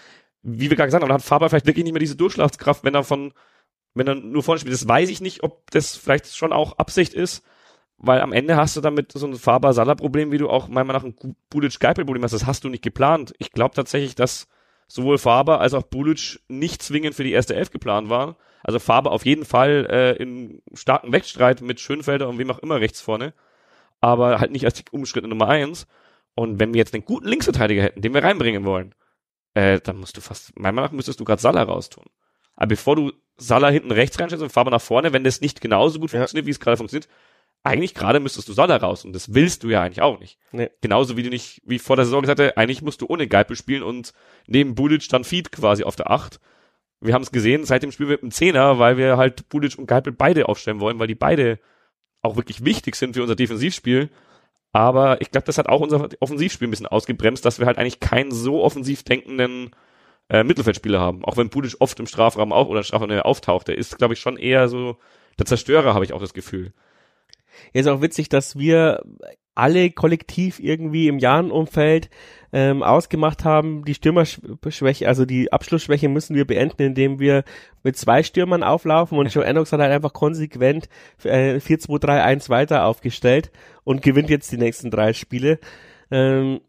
[0.43, 2.95] wie wir gerade gesagt haben, dann hat Faber vielleicht wirklich nicht mehr diese Durchschlagskraft, wenn
[2.95, 3.35] er von
[3.93, 4.73] wenn er nur vorne spielt.
[4.73, 7.45] Das weiß ich nicht, ob das vielleicht schon auch Absicht ist,
[7.99, 11.25] weil am Ende hast du damit so ein Faber-Salah-Problem, wie du auch meiner Meinung nach
[11.25, 12.33] ein Bulic-Geipel-Problem hast.
[12.33, 13.35] Das hast du nicht geplant.
[13.37, 14.49] Ich glaube tatsächlich, dass
[14.89, 18.35] sowohl Faber als auch Bulic nicht zwingend für die erste Elf geplant waren.
[18.63, 22.81] Also Faber auf jeden Fall äh, in starken Wettstreit mit Schönfelder und wem auch immer
[22.81, 23.35] rechts vorne,
[24.01, 25.87] aber halt nicht als die Umschritte Nummer eins.
[26.35, 28.95] Und wenn wir jetzt einen guten Linksverteidiger hätten, den wir reinbringen wollen,
[29.55, 32.05] äh, dann musst du fast, meiner Meinung nach müsstest du gerade Salah raustun.
[32.57, 35.99] Aber bevor du Salah hinten rechts reinstellst und Faber nach vorne, wenn das nicht genauso
[35.99, 36.47] gut funktioniert, ja.
[36.47, 37.09] wie es gerade funktioniert,
[37.65, 40.39] eigentlich gerade müsstest du Salah raus und das willst du ja eigentlich auch nicht.
[40.51, 40.71] Nee.
[40.81, 43.57] Genauso wie du nicht, wie vor der Saison gesagt hatte, eigentlich musst du ohne Geipel
[43.57, 44.13] spielen und
[44.47, 46.41] neben Bulic dann Feed quasi auf der Acht.
[47.03, 49.87] Wir haben es gesehen, seit dem Spiel mit dem Zehner, weil wir halt Bulic und
[49.87, 51.59] Geipel beide aufstellen wollen, weil die beide
[52.23, 54.11] auch wirklich wichtig sind für unser Defensivspiel.
[54.73, 58.01] Aber ich glaube, das hat auch unser Offensivspiel ein bisschen ausgebremst, dass wir halt eigentlich
[58.01, 59.71] keinen so offensiv denkenden
[60.29, 61.25] äh, Mittelfeldspieler haben.
[61.25, 63.69] Auch wenn Budic oft im Strafraum auch oder im Strafraum auftaucht.
[63.69, 64.97] Der ist, glaube ich, schon eher so
[65.39, 66.73] der Zerstörer, habe ich auch das Gefühl.
[67.75, 69.03] Ja, ist auch witzig, dass wir
[69.55, 72.09] alle kollektiv irgendwie im Jahrenumfeld
[72.53, 77.45] ähm, ausgemacht haben, die Stürmerschwäche, also die Abschlussschwäche müssen wir beenden, indem wir
[77.83, 80.89] mit zwei Stürmern auflaufen und Joe Ennox hat halt einfach konsequent
[81.25, 83.51] äh, 4-2-3-1 weiter aufgestellt
[83.85, 85.59] und gewinnt jetzt die nächsten drei Spiele.
[86.11, 86.61] Ähm,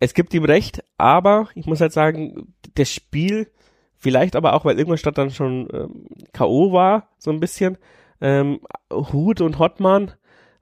[0.00, 3.48] es gibt ihm recht, aber ich muss halt sagen, das Spiel,
[3.96, 6.72] vielleicht aber auch, weil Ingolstadt dann schon ähm, K.O.
[6.72, 7.78] war, so ein bisschen,
[8.20, 8.60] ähm,
[8.92, 10.12] Hut und Hotman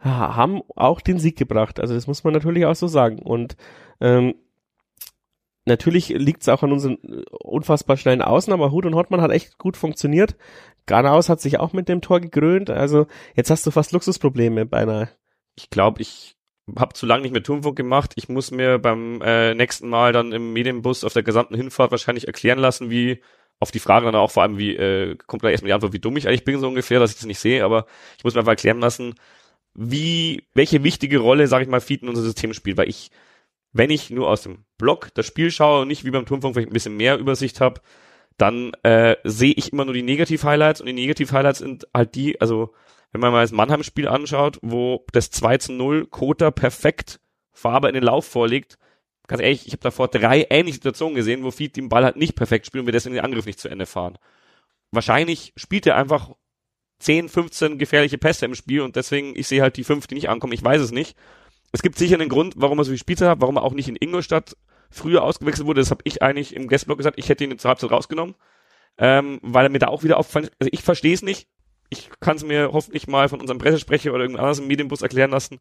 [0.00, 1.80] haben auch den Sieg gebracht.
[1.80, 3.20] Also das muss man natürlich auch so sagen.
[3.20, 3.56] Und
[4.00, 4.34] ähm,
[5.66, 9.30] natürlich liegt es auch an unseren äh, unfassbar schnellen Außen, aber Hut und Hotman hat
[9.30, 10.36] echt gut funktioniert.
[10.86, 12.70] Ganaus hat sich auch mit dem Tor gekrönt.
[12.70, 15.10] Also jetzt hast du fast Luxusprobleme beinahe.
[15.54, 16.36] Ich glaube, ich
[16.78, 18.12] habe zu lange nicht mehr Turmfunk gemacht.
[18.16, 22.26] Ich muss mir beim äh, nächsten Mal dann im Medienbus auf der gesamten Hinfahrt wahrscheinlich
[22.26, 23.20] erklären lassen, wie
[23.58, 25.98] auf die Frage dann auch vor allem, wie äh, kommt gleich erstmal die Antwort, wie
[25.98, 27.86] dumm ich eigentlich bin so ungefähr, dass ich das nicht sehe, aber
[28.16, 29.14] ich muss mir einfach erklären lassen,
[29.82, 33.10] wie welche wichtige Rolle, sage ich mal, Feed in unser System spielt, weil ich,
[33.72, 36.68] wenn ich nur aus dem Blog das Spiel schaue und nicht wie beim Turmfunk vielleicht
[36.68, 37.80] ein bisschen mehr Übersicht habe,
[38.36, 42.74] dann äh, sehe ich immer nur die Negativ-Highlights und die Negativ-Highlights sind halt die, also
[43.10, 47.18] wenn man mal das Mannheim-Spiel anschaut, wo das 2 zu 0 Kota perfekt
[47.52, 48.78] Farbe in den Lauf vorlegt,
[49.28, 52.34] ganz ehrlich, ich habe davor drei ähnliche Situationen gesehen, wo Fied den Ball halt nicht
[52.34, 54.18] perfekt spielt und wir deswegen den Angriff nicht zu Ende fahren.
[54.90, 56.32] Wahrscheinlich spielt er einfach
[57.00, 60.28] 10, 15 gefährliche Pässe im Spiel und deswegen, ich sehe halt die fünf, die nicht
[60.28, 61.16] ankommen, ich weiß es nicht.
[61.72, 63.88] Es gibt sicher einen Grund, warum er so viel Spieler hat, warum er auch nicht
[63.88, 64.56] in Ingolstadt
[64.90, 65.80] früher ausgewechselt wurde.
[65.80, 68.34] Das habe ich eigentlich im Guestblog gesagt, ich hätte ihn zur Halbzeit rausgenommen,
[68.98, 70.54] ähm, weil er mir da auch wieder aufgefallen ist.
[70.58, 71.48] Also ich verstehe es nicht,
[71.90, 75.60] ich kann es mir hoffentlich mal von unserem Pressesprecher oder irgendeinem anderen Medienbus erklären lassen.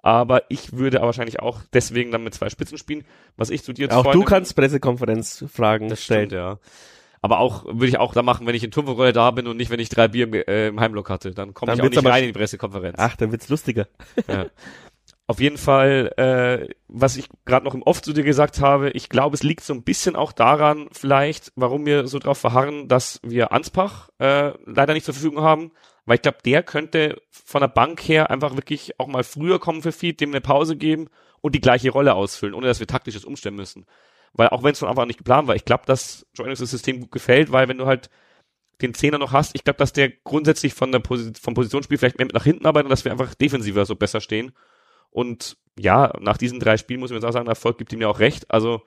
[0.00, 3.04] Aber ich würde aber wahrscheinlich auch deswegen dann mit zwei Spitzen spielen,
[3.36, 6.28] was ich zu dir Auch du kannst Pressekonferenzfragen stellen.
[6.28, 6.58] Stimmt, ja.
[7.20, 9.70] Aber auch, würde ich auch da machen, wenn ich in Turmrolle da bin und nicht,
[9.70, 11.32] wenn ich drei Bier im, äh, im Heimblock hatte.
[11.32, 12.96] Dann komme ich auch nicht rein in die Pressekonferenz.
[12.98, 13.88] Ach, dann wird's lustiger.
[14.28, 14.46] Ja.
[15.30, 19.10] Auf jeden Fall, äh, was ich gerade noch im Oft zu dir gesagt habe, ich
[19.10, 23.20] glaube, es liegt so ein bisschen auch daran, vielleicht, warum wir so drauf verharren, dass
[23.22, 25.72] wir Anspach äh, leider nicht zur Verfügung haben,
[26.06, 29.82] weil ich glaube, der könnte von der Bank her einfach wirklich auch mal früher kommen
[29.82, 31.08] für Feed, dem eine Pause geben
[31.42, 33.84] und die gleiche Rolle ausfüllen, ohne dass wir taktisches umstellen müssen.
[34.32, 36.70] Weil auch wenn es von Anfang an nicht geplant war, ich glaube, dass Joinings das
[36.70, 38.10] System gut gefällt, weil wenn du halt
[38.80, 42.18] den Zehner noch hast, ich glaube, dass der grundsätzlich von der Posi vom Positionsspiel vielleicht
[42.18, 44.52] mehr mit nach hinten arbeitet und dass wir einfach defensiver so besser stehen
[45.10, 48.08] und ja, nach diesen drei Spielen muss man jetzt auch sagen, Erfolg gibt ihm ja
[48.08, 48.50] auch recht.
[48.50, 48.82] Also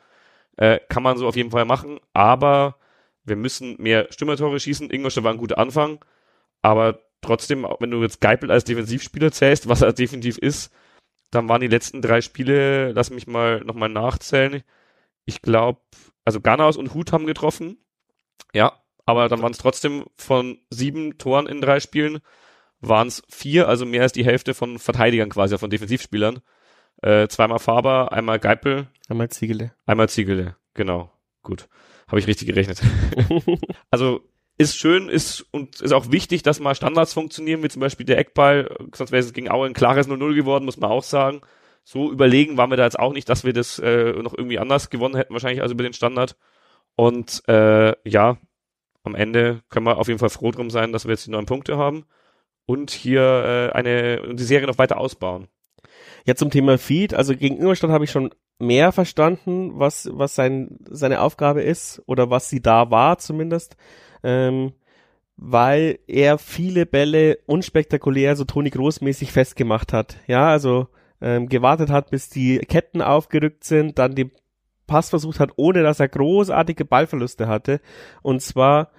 [0.58, 2.77] äh, kann man so auf jeden Fall machen, aber
[3.23, 4.91] wir müssen mehr Stürmertore schießen.
[4.91, 6.04] Ingolstadt war ein guter Anfang,
[6.62, 10.73] aber trotzdem, wenn du jetzt Geipel als Defensivspieler zählst, was er definitiv ist,
[11.32, 14.63] dann waren die letzten drei Spiele, lass mich mal nochmal nachzählen.
[15.25, 15.81] Ich glaube,
[16.25, 17.77] also Ganaus und Hut haben getroffen.
[18.53, 22.19] Ja, aber dann waren es trotzdem von sieben Toren in drei Spielen,
[22.79, 26.41] waren es vier, also mehr als die Hälfte von Verteidigern quasi, von Defensivspielern.
[27.01, 28.88] Äh, zweimal Faber, einmal Geipel.
[29.10, 29.73] Einmal Ziegele.
[29.86, 31.12] Einmal Ziegele, genau.
[31.43, 31.67] Gut.
[32.07, 32.81] Habe ich richtig gerechnet.
[33.91, 34.21] also
[34.57, 38.19] ist schön, ist und ist auch wichtig, dass mal Standards funktionieren, wie zum Beispiel der
[38.19, 41.41] Eckball, sonst wäre es gegen Aue ein klares 0-0 geworden, muss man auch sagen.
[41.83, 44.89] So überlegen waren wir da jetzt auch nicht, dass wir das äh, noch irgendwie anders
[44.89, 46.37] gewonnen hätten, wahrscheinlich also über den Standard.
[46.95, 48.37] Und äh, ja,
[49.03, 51.45] am Ende können wir auf jeden Fall froh drum sein, dass wir jetzt die neun
[51.45, 52.05] Punkte haben
[52.65, 55.47] und hier äh, eine die Serie noch weiter ausbauen.
[56.25, 60.77] Ja, zum Thema Feed, also gegen Ingolstadt habe ich schon mehr verstanden, was, was sein,
[60.87, 63.75] seine Aufgabe ist oder was sie da war zumindest,
[64.23, 64.73] ähm,
[65.35, 70.17] weil er viele Bälle unspektakulär so Toni Großmäßig festgemacht hat.
[70.27, 70.87] Ja, also
[71.21, 74.31] ähm, gewartet hat, bis die Ketten aufgerückt sind, dann den
[74.88, 77.79] Pass versucht hat, ohne dass er großartige Ballverluste hatte.
[78.21, 78.91] Und zwar,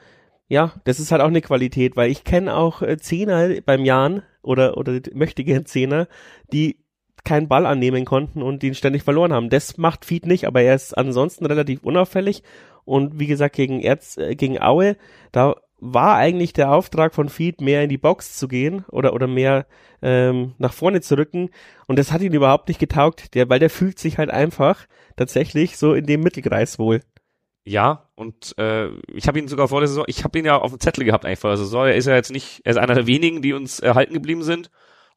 [0.48, 4.22] ja, das ist halt auch eine Qualität, weil ich kenne auch äh, Zehner beim Jan
[4.42, 6.08] oder, oder möchte gern Zehner,
[6.52, 6.78] die
[7.24, 9.50] keinen Ball annehmen konnten und den ständig verloren haben.
[9.50, 12.42] Das macht Feed nicht, aber er ist ansonsten relativ unauffällig
[12.84, 14.96] und wie gesagt gegen Erz, äh, gegen Aue,
[15.30, 19.26] da war eigentlich der Auftrag von Feed mehr in die Box zu gehen oder oder
[19.26, 19.66] mehr
[20.00, 21.50] ähm, nach vorne zu rücken
[21.88, 25.76] und das hat ihn überhaupt nicht getaugt, der weil der fühlt sich halt einfach tatsächlich
[25.76, 27.00] so in dem Mittelkreis wohl.
[27.64, 30.70] Ja, und äh, ich habe ihn sogar vor der Saison, ich habe ihn ja auf
[30.70, 31.86] dem Zettel gehabt eigentlich vor der Saison.
[31.86, 34.70] Er ist ja jetzt nicht, er ist einer der wenigen, die uns erhalten geblieben sind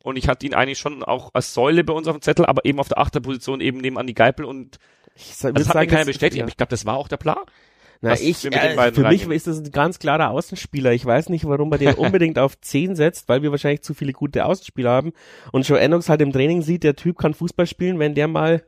[0.03, 2.65] und ich hatte ihn eigentlich schon auch als Säule bei uns auf dem Zettel, aber
[2.65, 4.79] eben auf der Achterposition eben neben Andi Geipel und
[5.15, 6.43] ich das hat sagen, mir keiner bestätigt, ja.
[6.43, 7.37] aber ich glaube, das war auch der Plan.
[8.05, 10.91] Na, ich, äh, für mich ist das ein ganz klarer Außenspieler.
[10.91, 14.13] Ich weiß nicht, warum er den unbedingt auf 10 setzt, weil wir wahrscheinlich zu viele
[14.13, 15.11] gute Außenspieler haben.
[15.51, 18.63] Und Joe Ennox halt im Training sieht, der Typ kann Fußball spielen, wenn der mal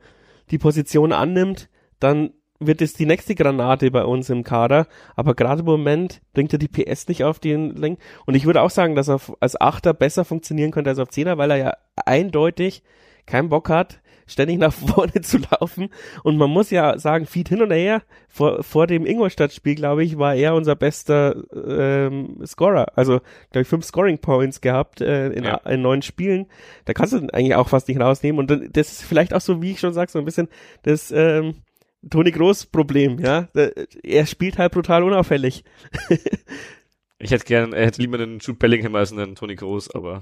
[0.50, 1.68] die Position annimmt,
[2.00, 4.88] dann wird es die nächste Granate bei uns im Kader.
[5.14, 8.00] Aber gerade im Moment bringt er die PS nicht auf den Link.
[8.26, 11.38] Und ich würde auch sagen, dass er als Achter besser funktionieren könnte als auf Zehner,
[11.38, 12.82] weil er ja eindeutig
[13.26, 15.88] keinen Bock hat, ständig nach vorne zu laufen.
[16.22, 18.02] Und man muss ja sagen, Feed hin und her.
[18.28, 22.96] Vor, vor dem Ingolstadt-Spiel, glaube ich, war er unser bester ähm, Scorer.
[22.96, 25.56] Also, glaube ich, fünf Scoring Points gehabt äh, in, ja.
[25.64, 26.46] in neun Spielen.
[26.84, 28.38] Da kannst du eigentlich auch fast nicht rausnehmen.
[28.38, 30.48] Und das ist vielleicht auch so, wie ich schon sage, so ein bisschen
[30.82, 31.54] das ähm,
[32.08, 33.48] Toni Groß Problem, ja.
[34.02, 35.64] Er spielt halt brutal unauffällig.
[37.18, 40.20] ich hätte gern, er hätte lieber einen Jude Bellingham als einen Toni Groß, aber.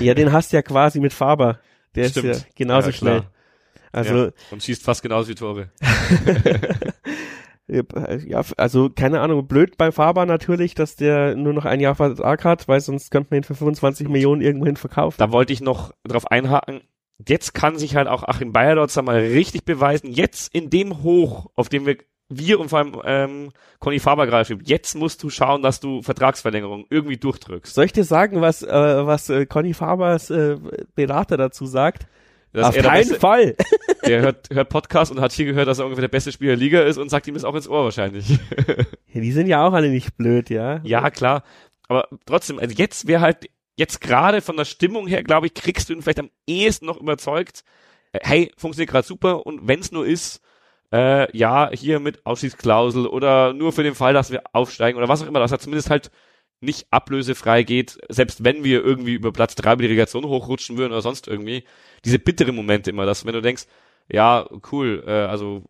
[0.00, 1.60] ja, den hast du ja quasi mit Faber.
[1.94, 2.26] Der Stimmt.
[2.26, 3.22] ist ja genauso ja, schnell.
[3.92, 4.26] Also.
[4.26, 5.70] Ja, und schießt fast genauso wie Tore.
[7.68, 12.44] ja, also keine Ahnung, blöd bei Faber natürlich, dass der nur noch ein Jahr Vertrag
[12.44, 15.16] hat, weil sonst könnte man ihn für 25 Millionen irgendwohin verkaufen.
[15.18, 16.82] Da wollte ich noch drauf einhaken
[17.28, 20.10] jetzt kann sich halt auch Achim Bayer dort mal richtig beweisen.
[20.10, 21.96] Jetzt in dem Hoch, auf dem wir
[22.30, 26.00] wir und vor allem ähm, Conny Faber gerade schrieb, jetzt musst du schauen, dass du
[26.00, 27.74] Vertragsverlängerung irgendwie durchdrückst.
[27.74, 30.56] Soll ich dir sagen, was, äh, was äh, Conny Fabers äh,
[30.94, 32.06] Berater dazu sagt?
[32.52, 33.56] Dass Auf keinen beste, Fall.
[34.06, 36.56] Der hört, hört Podcast und hat hier gehört, dass er ungefähr der beste Spieler der
[36.56, 38.38] Liga ist und sagt ihm das auch ins Ohr wahrscheinlich.
[39.14, 40.80] Die sind ja auch alle nicht blöd, ja.
[40.82, 41.42] Ja, klar.
[41.88, 45.88] Aber trotzdem, also jetzt wäre halt jetzt gerade von der Stimmung her, glaube ich, kriegst
[45.88, 47.64] du ihn vielleicht am ehesten noch überzeugt,
[48.12, 50.40] äh, hey, funktioniert gerade super und wenn es nur ist,
[50.92, 55.22] äh, ja, hier mit Ausschließklausel oder nur für den Fall, dass wir aufsteigen oder was
[55.22, 56.10] auch immer, dass er zumindest halt
[56.60, 60.92] nicht ablösefrei geht, selbst wenn wir irgendwie über Platz drei über die Relegation hochrutschen würden
[60.92, 61.64] oder sonst irgendwie.
[62.04, 63.64] Diese bitteren Momente immer, dass wenn du denkst,
[64.10, 65.64] ja, cool, äh, also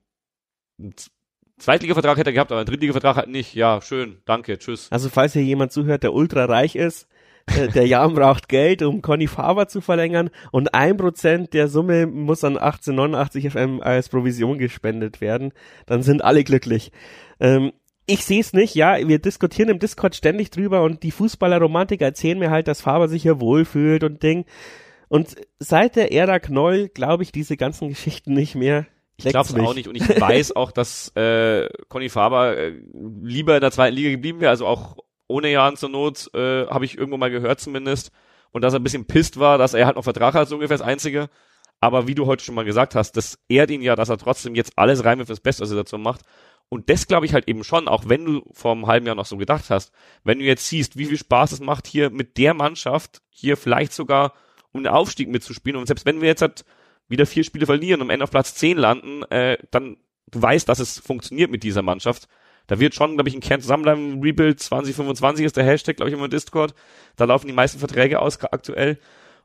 [1.58, 3.54] Zweitliga-Vertrag hätte er gehabt, aber einen Drittliga-Vertrag hat nicht.
[3.54, 4.88] Ja, schön, danke, tschüss.
[4.90, 7.06] Also falls hier jemand zuhört, der ultra reich ist,
[7.74, 12.44] der Jan braucht Geld, um Conny Faber zu verlängern und ein Prozent der Summe muss
[12.44, 15.52] an 1889 FM als Provision gespendet werden.
[15.86, 16.92] Dann sind alle glücklich.
[17.40, 17.72] Ähm,
[18.06, 22.38] ich sehe es nicht, ja, wir diskutieren im Discord ständig drüber und die Fußballerromantiker erzählen
[22.38, 24.46] mir halt, dass Faber sich hier wohlfühlt und Ding.
[25.08, 28.86] Und seit der Ära Knoll glaube ich diese ganzen Geschichten nicht mehr.
[29.16, 32.72] Ich glaube es auch nicht und ich weiß auch, dass äh, Conny Faber äh,
[33.22, 34.96] lieber in der zweiten Liga geblieben wäre, also auch
[35.30, 38.12] ohne Jahren zur Not, äh, habe ich irgendwo mal gehört zumindest.
[38.52, 40.76] Und dass er ein bisschen pisst war, dass er halt noch Vertrag hat, so ungefähr
[40.76, 41.30] das Einzige.
[41.80, 44.54] Aber wie du heute schon mal gesagt hast, das ehrt ihn ja, dass er trotzdem
[44.54, 46.22] jetzt alles rein fürs Beste Situation macht.
[46.68, 49.26] Und das glaube ich halt eben schon, auch wenn du vor einem halben Jahr noch
[49.26, 49.92] so gedacht hast,
[50.24, 53.92] wenn du jetzt siehst, wie viel Spaß es macht, hier mit der Mannschaft hier vielleicht
[53.92, 54.34] sogar
[54.72, 55.80] um den Aufstieg mitzuspielen.
[55.80, 56.64] Und selbst wenn wir jetzt halt
[57.08, 59.96] wieder vier Spiele verlieren und am Ende auf Platz 10 landen, äh, dann
[60.30, 62.28] du weißt, dass es funktioniert mit dieser Mannschaft.
[62.70, 64.22] Da wird schon, glaube ich, ein Kern zusammenbleiben.
[64.22, 66.72] Rebuild 2025 ist der Hashtag, glaube ich, immer im Discord.
[67.16, 69.00] Da laufen die meisten Verträge aus aktuell.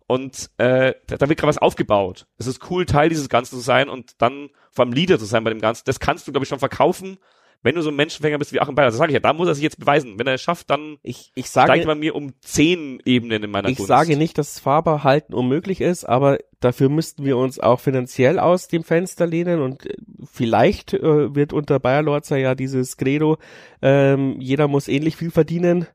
[0.06, 2.28] Und äh, da, da wird gerade was aufgebaut.
[2.38, 5.44] Es ist cool, Teil dieses Ganzen zu sein und dann vor allem Leader zu sein
[5.44, 5.86] bei dem Ganzen.
[5.88, 7.18] Das kannst du, glaube ich, schon verkaufen
[7.64, 9.48] wenn du so ein Menschenfänger bist wie Achim Bayer, das sage ich ja, da muss
[9.48, 10.20] er sich jetzt beweisen.
[10.20, 13.52] Wenn er es schafft, dann ich, ich sage, steigt man mir um zehn Ebenen in
[13.52, 13.88] meiner Ich Gunst.
[13.88, 18.68] sage nicht, dass Faber halten unmöglich ist, aber dafür müssten wir uns auch finanziell aus
[18.68, 19.96] dem Fenster lehnen und äh,
[20.32, 23.38] vielleicht äh, wird unter Bayer Lorzer ja dieses Credo,
[23.82, 25.88] ähm, jeder muss ähnlich viel verdienen,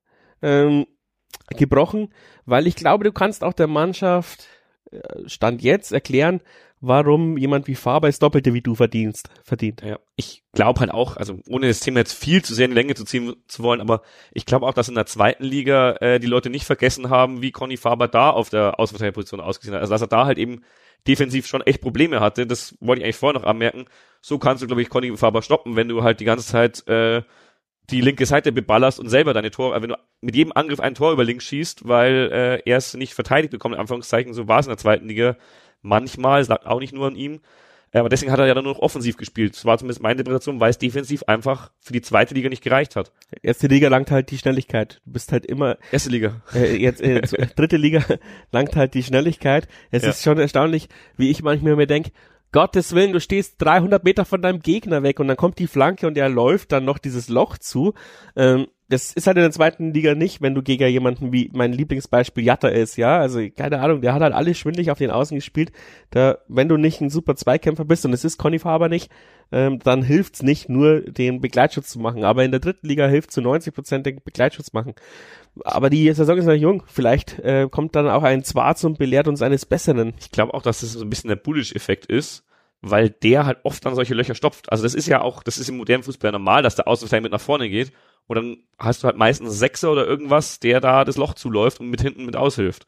[0.43, 0.87] ähm,
[1.57, 2.13] gebrochen,
[2.47, 4.49] weil ich glaube, du kannst auch der Mannschaft
[4.91, 6.41] äh, Stand jetzt erklären,
[6.81, 9.83] warum jemand wie Faber das Doppelte wie du verdienst, verdient.
[9.83, 12.77] Ja, ich glaube halt auch, also ohne das Thema jetzt viel zu sehr in die
[12.77, 14.03] Länge zu ziehen zu wollen, aber
[14.33, 17.53] ich glaube auch, dass in der zweiten Liga äh, die Leute nicht vergessen haben, wie
[17.53, 19.83] Conny Faber da auf der Außenverteidigerposition ausgesehen hat.
[19.83, 20.63] Also dass er da halt eben
[21.07, 23.87] defensiv schon echt Probleme hatte, das wollte ich eigentlich vorher noch anmerken.
[24.23, 27.23] So kannst du, glaube ich, Conny Faber stoppen, wenn du halt die ganze Zeit äh,
[27.91, 30.95] die linke Seite beballerst und selber deine Tore, äh, wenn du mit jedem Angriff ein
[30.95, 34.61] Tor über links schießt, weil äh, er es nicht verteidigt bekommt, in Anführungszeichen, so war
[34.61, 35.37] es in der zweiten Liga,
[35.83, 37.41] manchmal, es lag auch nicht nur an ihm.
[37.93, 39.57] Aber deswegen hat er ja dann nur noch offensiv gespielt.
[39.57, 42.95] Das war zumindest meine Interpretation, weil es defensiv einfach für die zweite Liga nicht gereicht
[42.95, 43.11] hat.
[43.43, 45.01] Erste Liga langt halt die Schnelligkeit.
[45.05, 45.77] Du bist halt immer.
[45.91, 46.41] Erste Liga.
[46.55, 47.21] Äh, jetzt äh,
[47.57, 48.05] dritte Liga
[48.53, 49.67] langt halt die Schnelligkeit.
[49.91, 50.11] Es ja.
[50.11, 52.13] ist schon erstaunlich, wie ich manchmal mir denke,
[52.53, 56.07] Gottes Willen, du stehst 300 Meter von deinem Gegner weg und dann kommt die Flanke
[56.07, 57.95] und er läuft dann noch dieses Loch zu.
[58.35, 61.73] Ähm, das ist halt in der zweiten Liga nicht, wenn du gegen jemanden wie mein
[61.73, 65.37] Lieblingsbeispiel Jatta ist, ja, also keine Ahnung, der hat halt alles schwindlig auf den Außen
[65.37, 65.71] gespielt.
[66.11, 69.09] Da, wenn du nicht ein super Zweikämpfer bist und es ist Conny Faber nicht,
[69.53, 72.25] ähm, dann hilft's nicht nur den Begleitschutz zu machen.
[72.25, 74.95] Aber in der dritten Liga hilft zu 90 Prozent den Begleitschutz machen.
[75.65, 76.83] Aber die Saison ist noch jung.
[76.87, 80.15] Vielleicht äh, kommt dann auch ein Zwarz und belehrt uns eines Besseren.
[80.19, 82.45] Ich glaube auch, dass das so ein bisschen der Bullish-Effekt ist
[82.83, 84.73] weil der halt oft dann solche Löcher stopft.
[84.73, 87.33] Also das ist ja auch, das ist im modernen Fußball normal, dass der Außenverteidiger mit
[87.33, 87.93] nach vorne geht
[88.27, 91.91] und dann hast du halt meistens Sechser oder irgendwas, der da das Loch zuläuft und
[91.91, 92.87] mit hinten mit aushilft.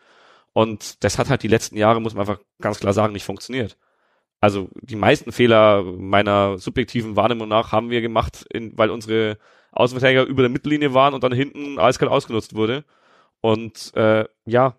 [0.53, 3.77] Und das hat halt die letzten Jahre, muss man einfach ganz klar sagen, nicht funktioniert.
[4.41, 9.39] Also die meisten Fehler meiner subjektiven Wahrnehmung nach haben wir gemacht, in, weil unsere
[9.73, 12.85] Außenverteidiger über der Mittellinie waren und dann hinten eiskalt ausgenutzt wurde.
[13.41, 14.77] Und äh, ja,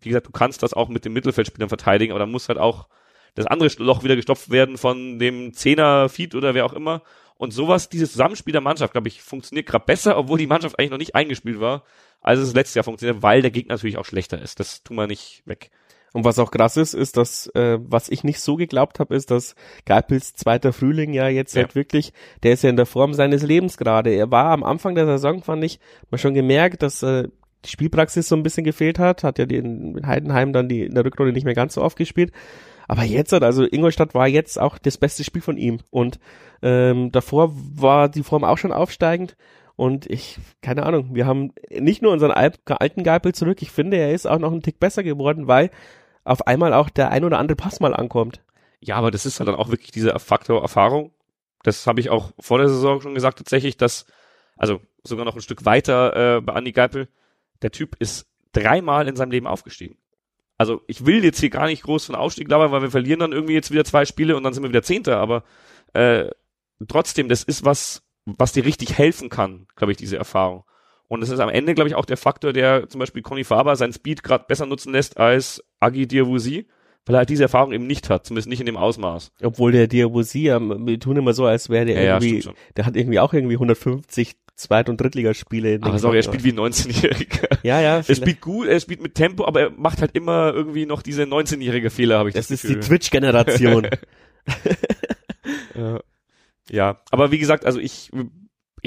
[0.00, 2.88] wie gesagt, du kannst das auch mit den Mittelfeldspielern verteidigen, aber dann muss halt auch
[3.34, 7.02] das andere Loch wieder gestopft werden von dem Zehner Feed oder wer auch immer.
[7.36, 10.90] Und sowas, dieses Zusammenspiel der Mannschaft, glaube ich, funktioniert gerade besser, obwohl die Mannschaft eigentlich
[10.90, 11.84] noch nicht eingespielt war,
[12.22, 14.58] als es letztes Jahr funktioniert, weil der Gegner natürlich auch schlechter ist.
[14.58, 15.70] Das tun wir nicht weg.
[16.16, 19.30] Und was auch krass ist, ist, dass, äh, was ich nicht so geglaubt habe, ist,
[19.30, 19.54] dass
[19.84, 21.64] Geipels zweiter Frühling ja jetzt ja.
[21.64, 24.08] halt wirklich, der ist ja in der Form seines Lebens gerade.
[24.14, 25.78] Er war am Anfang der Saison, fand ich,
[26.10, 27.28] mal schon gemerkt, dass äh,
[27.66, 30.94] die Spielpraxis so ein bisschen gefehlt hat, hat ja die in Heidenheim dann die in
[30.94, 32.32] der Rückrunde nicht mehr ganz so oft gespielt.
[32.88, 35.80] Aber jetzt, also Ingolstadt war jetzt auch das beste Spiel von ihm.
[35.90, 36.18] Und
[36.62, 39.36] ähm, davor war die Form auch schon aufsteigend.
[39.76, 44.14] Und ich, keine Ahnung, wir haben nicht nur unseren alten Geipel zurück, ich finde, er
[44.14, 45.70] ist auch noch ein Tick besser geworden, weil
[46.26, 48.42] auf einmal auch der ein oder andere Pass mal ankommt.
[48.80, 51.12] Ja, aber das ist halt dann auch wirklich dieser Faktor Erfahrung.
[51.62, 54.06] Das habe ich auch vor der Saison schon gesagt, tatsächlich, dass,
[54.56, 57.08] also sogar noch ein Stück weiter äh, bei Andi Geipel,
[57.62, 59.96] der Typ ist dreimal in seinem Leben aufgestiegen
[60.58, 63.32] also ich will jetzt hier gar nicht groß von Aufstieg labern, weil wir verlieren dann
[63.32, 65.44] irgendwie jetzt wieder zwei Spiele und dann sind wir wieder Zehnter, aber
[65.92, 66.30] äh,
[66.88, 70.64] trotzdem, das ist was, was dir richtig helfen kann, glaube ich, diese Erfahrung.
[71.08, 73.76] Und es ist am Ende, glaube ich, auch der Faktor, der zum Beispiel Conny Faber
[73.76, 76.66] seinen Speed gerade besser nutzen lässt als Agi Diawusi,
[77.04, 79.30] weil er halt diese Erfahrung eben nicht hat, zumindest nicht in dem Ausmaß.
[79.42, 82.86] Obwohl der Diawusi, ähm, wir tun immer so, als wäre der ja, irgendwie, ja, der
[82.86, 85.78] hat irgendwie auch irgendwie 150 Zweit- und Drittligaspiele.
[85.82, 87.58] Aber sorry, er spielt wie ein 19-Jähriger.
[87.62, 87.96] Ja, ja.
[87.98, 91.24] Er spielt gut, er spielt mit Tempo, aber er macht halt immer irgendwie noch diese
[91.24, 92.76] 19-jährige Fehler, habe ich das, das Gefühl.
[92.76, 93.88] Das ist die Twitch-Generation.
[95.74, 96.00] ja.
[96.70, 98.10] ja, aber wie gesagt, also ich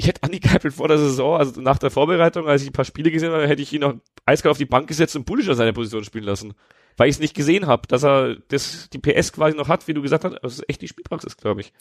[0.00, 2.86] ich hätte Andi Geipel vor der Saison, also nach der Vorbereitung, als ich ein paar
[2.86, 5.74] Spiele gesehen habe, hätte ich ihn noch eiskalt auf die Bank gesetzt und Pulischer seine
[5.74, 6.54] Position spielen lassen.
[6.96, 9.94] Weil ich es nicht gesehen habe, dass er das, die PS quasi noch hat, wie
[9.94, 10.38] du gesagt hast.
[10.42, 11.74] Das ist echt die Spielpraxis, glaube ich.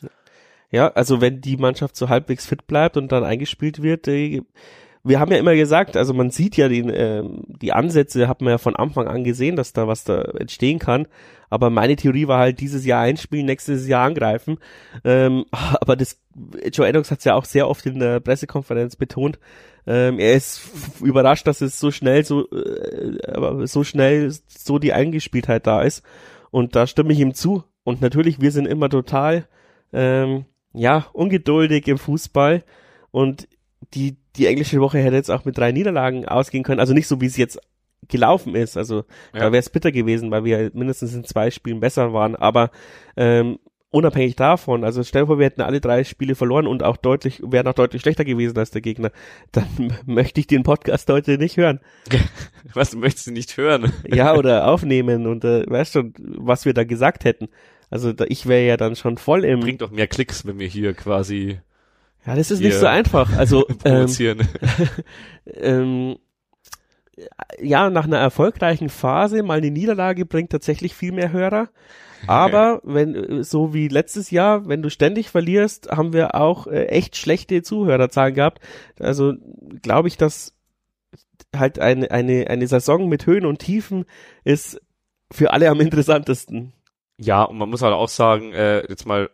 [0.70, 4.42] Ja, also wenn die Mannschaft so halbwegs fit bleibt und dann eingespielt wird, äh,
[5.10, 8.52] wir haben ja immer gesagt, also man sieht ja die, äh, die Ansätze, hat man
[8.52, 11.08] ja von Anfang an gesehen, dass da was da entstehen kann.
[11.50, 14.60] Aber meine Theorie war halt dieses Jahr einspielen, nächstes Jahr angreifen.
[15.04, 16.20] Ähm, aber das
[16.72, 19.40] Joe Edox hat es ja auch sehr oft in der Pressekonferenz betont.
[19.88, 20.62] Ähm, er ist
[21.02, 26.04] überrascht, dass es so schnell so, äh, so schnell so die Eingespieltheit da ist.
[26.52, 27.64] Und da stimme ich ihm zu.
[27.84, 29.48] Und natürlich, wir sind immer total
[29.92, 32.64] ähm, ja, ungeduldig im Fußball
[33.12, 33.48] und
[33.94, 36.80] die, die englische Woche hätte jetzt auch mit drei Niederlagen ausgehen können.
[36.80, 37.60] Also nicht so, wie es jetzt
[38.08, 38.78] gelaufen ist.
[38.78, 39.40] Also ja.
[39.40, 42.36] da wäre es bitter gewesen, weil wir mindestens in zwei Spielen besser waren.
[42.36, 42.72] Aber
[43.18, 43.60] ähm,
[43.92, 47.42] unabhängig davon, also stell dir vor, wir hätten alle drei Spiele verloren und auch deutlich,
[47.44, 49.12] wären auch deutlich schlechter gewesen als der Gegner,
[49.52, 51.80] dann möchte ich den Podcast heute nicht hören.
[52.74, 53.92] Was, möchtest du nicht hören?
[54.08, 57.48] ja, oder aufnehmen und äh, weißt schon, was wir da gesagt hätten.
[57.90, 59.62] Also da, ich wäre ja dann schon voll im...
[59.62, 61.60] Bringt doch mehr Klicks, wenn wir hier quasi...
[62.26, 63.36] Ja, das ist nicht so einfach.
[63.38, 64.08] Also ähm,
[65.46, 66.18] ähm,
[67.62, 71.70] ja, nach einer erfolgreichen Phase mal eine Niederlage bringt tatsächlich viel mehr Hörer.
[72.28, 77.16] Aber wenn, so wie letztes Jahr, wenn du ständig verlierst, haben wir auch äh, echt
[77.16, 78.60] schlechte Zuhörerzahlen gehabt.
[79.00, 79.36] Also
[79.82, 80.54] glaube ich, dass
[81.56, 84.06] halt eine, eine, eine Saison mit Höhen und Tiefen
[84.44, 84.82] ist
[85.32, 86.74] für alle am interessantesten.
[87.18, 89.30] Ja, und man muss halt auch sagen, äh, jetzt mal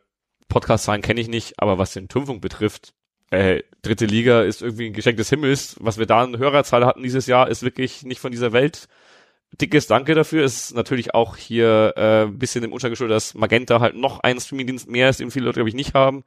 [0.47, 2.93] Podcast-Zahlen kenne ich nicht, aber was den Tümpfung betrifft,
[3.31, 5.75] äh, dritte Liga ist irgendwie ein Geschenk des Himmels.
[5.79, 8.87] Was wir da an Hörerzahl hatten dieses Jahr, ist wirklich nicht von dieser Welt
[9.61, 10.43] dickes Danke dafür.
[10.43, 14.19] Es ist natürlich auch hier äh, ein bisschen im Umstand geschuldet, dass Magenta halt noch
[14.19, 16.23] einen Streamingdienst mehr ist, den viele Leute, glaube ich, nicht haben.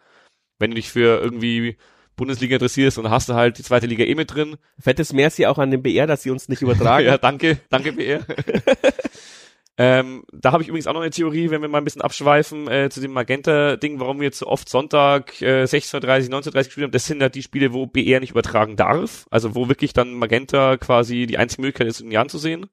[0.59, 1.77] Wenn du dich für irgendwie
[2.17, 4.57] Bundesliga interessierst und hast du halt die zweite Liga eh mit drin.
[4.79, 7.07] Fettes Merci auch an den BR, dass sie uns nicht übertragen.
[7.07, 8.27] ja, danke, danke BR.
[9.81, 12.69] ähm, da habe ich übrigens auch noch eine Theorie, wenn wir mal ein bisschen abschweifen
[12.69, 16.91] äh, zu dem Magenta-Ding, warum wir jetzt so oft Sonntag äh, 16.30, 19.30 gespielt haben.
[16.91, 19.29] Das sind halt die Spiele, wo BR nicht übertragen darf.
[19.31, 22.67] Also wo wirklich dann Magenta quasi die einzige Möglichkeit ist, in Jahren zu sehen.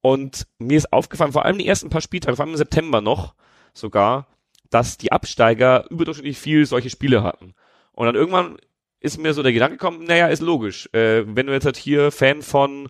[0.00, 3.34] Und mir ist aufgefallen, vor allem die ersten paar Spieltage, vor allem im September noch
[3.72, 4.26] sogar,
[4.70, 7.54] dass die Absteiger überdurchschnittlich viel solche Spiele hatten.
[7.92, 8.56] Und dann irgendwann
[8.98, 10.88] ist mir so der Gedanke gekommen, naja, ist logisch.
[10.92, 12.88] Äh, wenn du jetzt halt hier Fan von,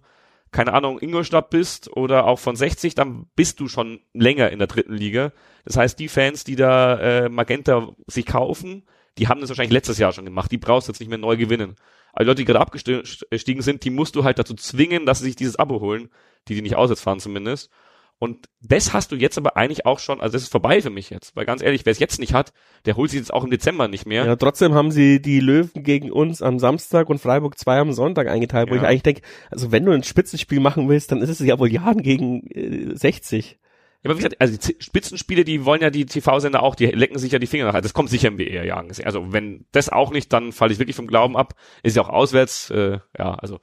[0.53, 4.68] keine Ahnung, Ingolstadt bist oder auch von 60, dann bist du schon länger in der
[4.68, 5.32] dritten Liga.
[5.64, 8.84] Das heißt, die Fans, die da äh, Magenta sich kaufen,
[9.18, 10.51] die haben das wahrscheinlich letztes Jahr schon gemacht.
[10.51, 11.76] Die brauchst du jetzt nicht mehr neu gewinnen.
[12.12, 15.26] Aber die Leute, die gerade abgestiegen sind, die musst du halt dazu zwingen, dass sie
[15.26, 16.11] sich dieses Abo holen
[16.48, 17.70] die die nicht auswärts fahren zumindest.
[18.22, 21.08] Und das hast du jetzt aber eigentlich auch schon, also das ist vorbei für mich
[21.08, 22.52] jetzt, weil ganz ehrlich, wer es jetzt nicht hat,
[22.84, 24.26] der holt sich jetzt auch im Dezember nicht mehr.
[24.26, 28.28] Ja, trotzdem haben sie die Löwen gegen uns am Samstag und Freiburg 2 am Sonntag
[28.28, 28.82] eingeteilt, wo ja.
[28.82, 31.72] ich eigentlich denke, also wenn du ein Spitzenspiel machen willst, dann ist es ja wohl
[31.72, 33.58] Jahren gegen äh, 60.
[34.02, 37.18] Ja, aber wie gesagt, also die Spitzenspiele, die wollen ja die TV-Sender auch, die lecken
[37.18, 37.80] sich ja die Finger nach.
[37.80, 38.84] Das kommt sicher im BR, ja.
[39.02, 41.54] Also wenn das auch nicht, dann falle ich wirklich vom Glauben ab.
[41.82, 43.60] Ist ja auch auswärts, äh, ja, also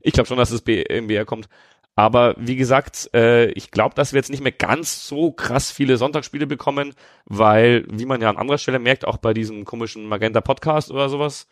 [0.00, 1.48] ich glaube schon, dass es im BR kommt.
[1.96, 5.96] Aber wie gesagt, äh, ich glaube, dass wir jetzt nicht mehr ganz so krass viele
[5.96, 6.94] Sonntagsspiele bekommen,
[7.26, 11.08] weil, wie man ja an anderer Stelle merkt, auch bei diesem komischen Magenta Podcast oder
[11.08, 11.46] sowas,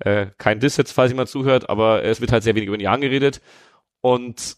[0.00, 2.84] äh, kein Diss jetzt, falls jemand zuhört, aber es wird halt sehr wenig über den
[2.84, 3.40] Jahren geredet.
[4.00, 4.56] Und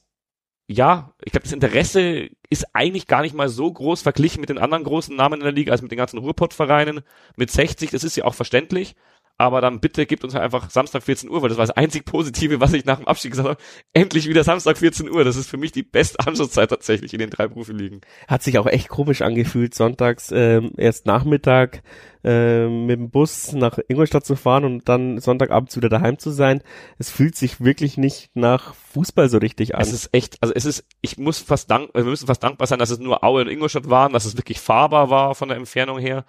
[0.67, 4.59] ja, ich glaube, das Interesse ist eigentlich gar nicht mal so groß verglichen mit den
[4.59, 7.03] anderen großen Namen in der Liga, als mit den ganzen Ruhrpott-Vereinen.
[7.37, 8.97] Mit 60, das ist ja auch verständlich
[9.37, 12.05] aber dann bitte gebt uns halt einfach Samstag 14 Uhr, weil das war das einzig
[12.05, 13.61] Positive, was ich nach dem Abstieg gesagt habe.
[13.93, 15.25] Endlich wieder Samstag 14 Uhr.
[15.25, 18.01] Das ist für mich die beste Anschlusszeit tatsächlich in den drei Profiligen.
[18.29, 21.83] Hat sich auch echt komisch angefühlt, sonntags ähm, erst Nachmittag
[22.23, 26.63] äh, mit dem Bus nach Ingolstadt zu fahren und dann Sonntagabends wieder daheim zu sein.
[26.99, 29.83] Es fühlt sich wirklich nicht nach Fußball so richtig an.
[29.83, 32.79] Es ist echt, also es ist, ich muss fast dank, wir müssen fast dankbar sein,
[32.79, 35.99] dass es nur Aue und Ingolstadt waren, dass es wirklich fahrbar war von der Entfernung
[35.99, 36.25] her.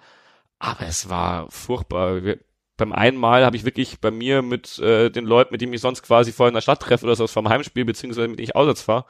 [0.58, 2.24] Aber es war furchtbar.
[2.24, 2.38] Wir,
[2.76, 5.80] beim einen Mal habe ich wirklich bei mir mit äh, den Leuten, mit denen ich
[5.80, 8.56] sonst quasi vorher in der Stadt treffe oder so vom Heimspiel, beziehungsweise mit denen ich
[8.56, 9.04] auswärts fahre,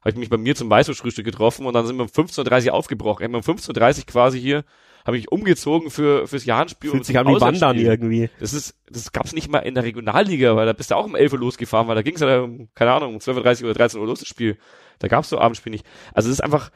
[0.00, 2.74] habe ich mich bei mir zum Weißwurstfrühstück getroffen und dann sind wir um 15.30 Uhr
[2.74, 3.22] aufgebrochen.
[3.24, 4.64] Ich um 15.30 Uhr quasi hier,
[5.06, 6.90] habe ich umgezogen für fürs Jahrenspiel.
[6.90, 8.28] Fühlt sich an wie Wandern irgendwie.
[8.40, 11.14] Das ist, das gab's nicht mal in der Regionalliga, weil da bist du auch um
[11.14, 14.00] 11 Uhr losgefahren, weil da ging's ja, um, keine Ahnung, um 12.30 Uhr oder 13
[14.00, 14.58] Uhr los, das Spiel.
[14.98, 15.86] Da gab's so Abendspiel nicht.
[16.12, 16.70] Also es ist einfach,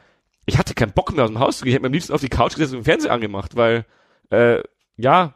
[0.45, 1.71] ich hatte keinen Bock mehr aus dem Haus zu gehen.
[1.71, 3.85] Ich habe mir am liebsten auf die Couch gesessen und den Fernseher angemacht, weil,
[4.29, 4.61] äh,
[4.95, 5.35] ja,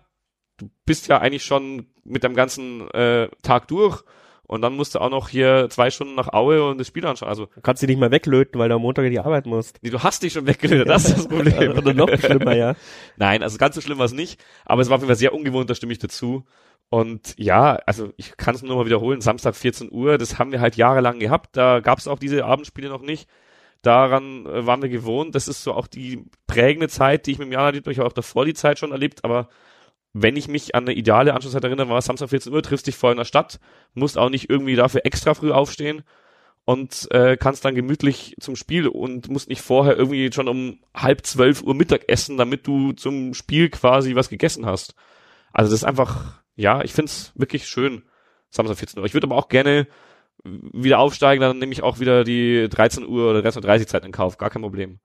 [0.58, 4.04] du bist ja eigentlich schon mit dem ganzen äh, Tag durch
[4.48, 7.30] und dann musst du auch noch hier zwei Stunden nach Aue und das Spiel anschauen.
[7.30, 9.80] Also du kannst dich nicht mehr weglöten, weil du am Montag in die Arbeit musst.
[9.82, 11.72] Nee, du hast dich schon weggelötet, das ist das Problem.
[11.78, 12.76] Oder noch schlimmer, ja.
[13.18, 15.34] Nein, also ganz so schlimm war es nicht, aber es war auf jeden Fall sehr
[15.34, 16.46] ungewohnt, da stimme ich dazu.
[16.90, 20.62] Und ja, also ich kann es nur mal wiederholen, Samstag 14 Uhr, das haben wir
[20.62, 23.28] halt jahrelang gehabt, da gab es auch diese Abendspiele noch nicht.
[23.82, 27.48] Daran äh, waren wir gewohnt, das ist so auch die prägende Zeit, die ich mit
[27.48, 29.50] dem Jahr erlebt habe, ich habe auch davor die Zeit schon erlebt, aber
[30.18, 32.96] wenn ich mich an eine ideale Anschlusszeit erinnere, war es Samstag 14 Uhr, triffst dich
[32.96, 33.60] vorher in der Stadt,
[33.96, 36.04] musst auch nicht irgendwie dafür extra früh aufstehen
[36.64, 41.26] und äh, kannst dann gemütlich zum Spiel und musst nicht vorher irgendwie schon um halb
[41.26, 44.96] zwölf Uhr Mittag essen, damit du zum Spiel quasi was gegessen hast.
[45.52, 48.04] Also das ist einfach, ja, ich find's wirklich schön,
[48.50, 49.06] Samstag 14 Uhr.
[49.06, 49.86] Ich würde aber auch gerne
[50.46, 54.14] wieder aufsteigen, dann nehme ich auch wieder die 13 Uhr oder 13.30 Uhr Zeit in
[54.14, 55.00] Kauf, gar kein Problem.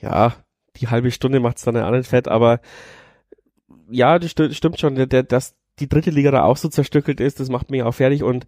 [0.00, 0.36] Ja,
[0.76, 2.60] die halbe Stunde macht's dann ja auch nicht fett, aber
[3.94, 7.20] ja, das st stimmt schon, der, der, dass die dritte Liga da auch so zerstückelt
[7.20, 8.46] ist, das macht mich auch fertig und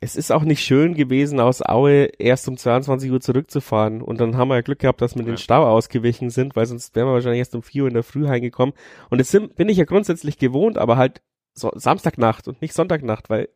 [0.00, 4.00] es ist auch nicht schön gewesen, aus Aue erst um 22 Uhr zurückzufahren.
[4.00, 6.96] Und dann haben wir ja Glück gehabt, dass wir den Stau ausgewichen sind, weil sonst
[6.96, 8.74] wären wir wahrscheinlich erst um 4 Uhr in der Früh heimgekommen.
[9.10, 11.20] Und das sind, bin ich ja grundsätzlich gewohnt, aber halt
[11.52, 13.48] so Samstagnacht und nicht Sonntagnacht, weil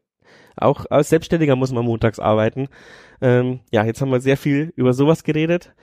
[0.57, 2.69] auch als Selbstständiger muss man montags arbeiten.
[3.21, 5.75] Ähm, ja, jetzt haben wir sehr viel über sowas geredet.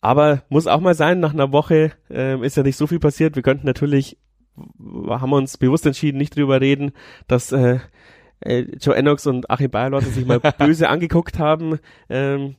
[0.00, 3.36] Aber muss auch mal sein, nach einer Woche ähm, ist ja nicht so viel passiert.
[3.36, 4.18] Wir könnten natürlich,
[4.56, 6.92] haben wir uns bewusst entschieden, nicht drüber reden,
[7.26, 7.78] dass äh,
[8.40, 11.78] äh, Joe Ennox und Achim Bayerlotte sich mal böse angeguckt haben.
[12.08, 12.56] Ähm,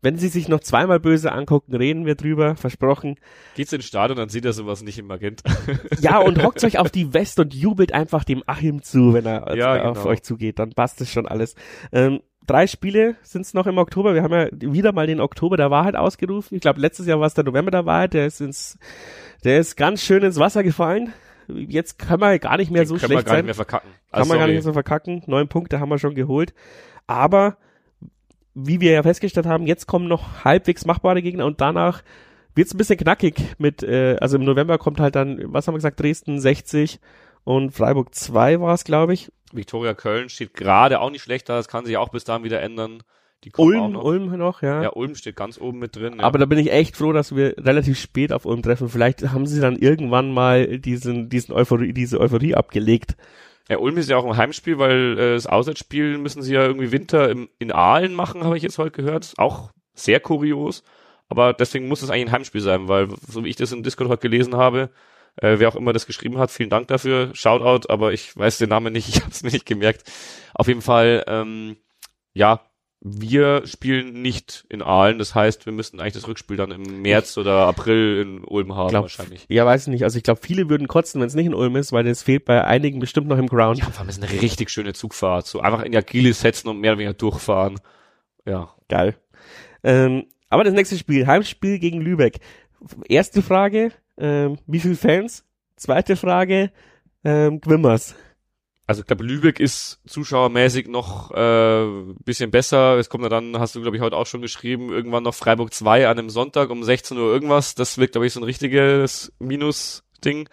[0.00, 3.16] wenn sie sich noch zweimal böse angucken, reden wir drüber, versprochen.
[3.56, 5.42] Geht's ins Stadion, dann sieht er sowas nicht im Magent.
[6.00, 9.56] ja, und hockt euch auf die West und jubelt einfach dem Achim zu, wenn er
[9.56, 9.90] ja, genau.
[9.90, 10.60] auf euch zugeht.
[10.60, 11.56] Dann passt es schon alles.
[11.90, 14.14] Ähm, drei Spiele sind's noch im Oktober.
[14.14, 16.54] Wir haben ja wieder mal den Oktober der Wahrheit ausgerufen.
[16.54, 18.14] Ich glaube, letztes Jahr war es der November der Wahrheit.
[18.14, 18.78] Der ist ins,
[19.42, 21.12] der ist ganz schön ins Wasser gefallen.
[21.48, 23.16] Jetzt kann man gar nicht mehr den so schlecht sein.
[23.16, 23.90] Kann man gar nicht mehr verkacken.
[23.90, 25.22] Kann also, man gar nicht mehr so verkacken.
[25.26, 26.54] Neun Punkte haben wir schon geholt.
[27.06, 27.56] Aber
[28.54, 32.02] wie wir ja festgestellt haben, jetzt kommen noch halbwegs machbare Gegner und danach
[32.54, 35.78] wird's ein bisschen knackig mit, äh, also im November kommt halt dann, was haben wir
[35.78, 36.98] gesagt, Dresden 60
[37.44, 39.30] und Freiburg 2 war es, glaube ich.
[39.52, 42.60] Viktoria Köln steht gerade auch nicht schlecht da, das kann sich auch bis dahin wieder
[42.60, 43.02] ändern.
[43.56, 44.04] Ulm, noch.
[44.04, 44.82] Ulm noch, ja.
[44.82, 46.16] Ja, Ulm steht ganz oben mit drin.
[46.18, 46.24] Ja.
[46.24, 48.88] Aber da bin ich echt froh, dass wir relativ spät auf Ulm treffen.
[48.88, 53.16] Vielleicht haben sie dann irgendwann mal diesen, diesen Euphorie, diese Euphorie abgelegt.
[53.68, 56.90] Ja, Ulm ist ja auch ein Heimspiel, weil äh, das Auswärtsspiel müssen sie ja irgendwie
[56.90, 59.34] Winter im, in Aalen machen, habe ich jetzt heute gehört.
[59.36, 60.82] Auch sehr kurios.
[61.28, 64.08] Aber deswegen muss es eigentlich ein Heimspiel sein, weil so wie ich das im Discord
[64.08, 64.90] heute gelesen habe,
[65.36, 67.30] äh, wer auch immer das geschrieben hat, vielen Dank dafür.
[67.34, 70.10] Shoutout, aber ich weiß den Namen nicht, ich habe es mir nicht gemerkt.
[70.54, 71.76] Auf jeden Fall, ähm,
[72.32, 72.62] ja,
[73.00, 77.38] wir spielen nicht in Aalen, das heißt, wir müssten eigentlich das Rückspiel dann im März
[77.38, 79.46] oder April in Ulm haben glaub, wahrscheinlich.
[79.48, 80.02] Ja, weiß ich nicht.
[80.02, 82.44] Also ich glaube, viele würden kotzen, wenn es nicht in Ulm ist, weil es fehlt
[82.44, 83.78] bei einigen bestimmt noch im Ground.
[83.78, 85.46] Ja, vor allem ist eine richtig schöne Zugfahrt.
[85.46, 87.78] So einfach in die Agile setzen und mehr oder weniger durchfahren.
[88.44, 88.74] Ja.
[88.88, 89.14] Geil.
[89.84, 92.40] Ähm, aber das nächste Spiel, Heimspiel gegen Lübeck.
[93.08, 95.44] Erste Frage, ähm, wie viele Fans?
[95.76, 96.72] Zweite Frage,
[97.22, 98.16] ähm, Gwimmers
[98.88, 101.86] also ich glaube, Lübeck ist zuschauermäßig noch äh,
[102.24, 102.96] bisschen besser.
[102.96, 105.74] Es kommt ja dann, hast du, glaube ich, heute auch schon geschrieben, irgendwann noch Freiburg
[105.74, 107.74] 2 an einem Sonntag um 16 Uhr irgendwas.
[107.74, 110.48] Das wird, glaube ich, so ein richtiges Minus-Ding.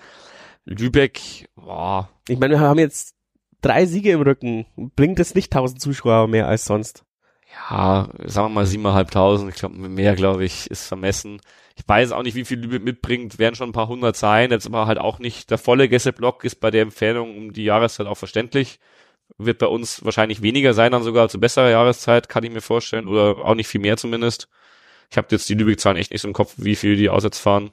[0.65, 2.09] Lübeck, boah.
[2.27, 3.15] Ich meine, wir haben jetzt
[3.61, 4.65] drei Siege im Rücken.
[4.75, 7.05] Bringt es nicht 1000 Zuschauer mehr als sonst?
[7.69, 9.47] Ja, sagen wir mal 7.500.
[9.47, 11.39] Ich glaube, mehr, glaube ich, ist vermessen.
[11.77, 14.65] Ich weiß auch nicht, wie viel Lübeck mitbringt, werden schon ein paar hundert sein, jetzt
[14.65, 18.15] aber halt auch nicht der volle Gästeblock ist bei der Empfehlung um die Jahreszeit auch
[18.15, 18.79] verständlich.
[19.37, 23.07] Wird bei uns wahrscheinlich weniger sein, dann sogar zu besserer Jahreszeit, kann ich mir vorstellen,
[23.07, 24.47] oder auch nicht viel mehr zumindest.
[25.09, 27.71] Ich habe jetzt die Lübeck-Zahlen echt nicht so im Kopf, wie viel die auswärts fahren.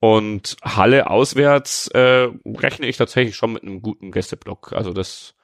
[0.00, 4.72] Und Halle auswärts äh, rechne ich tatsächlich schon mit einem guten Gästeblock.
[4.72, 5.34] Also das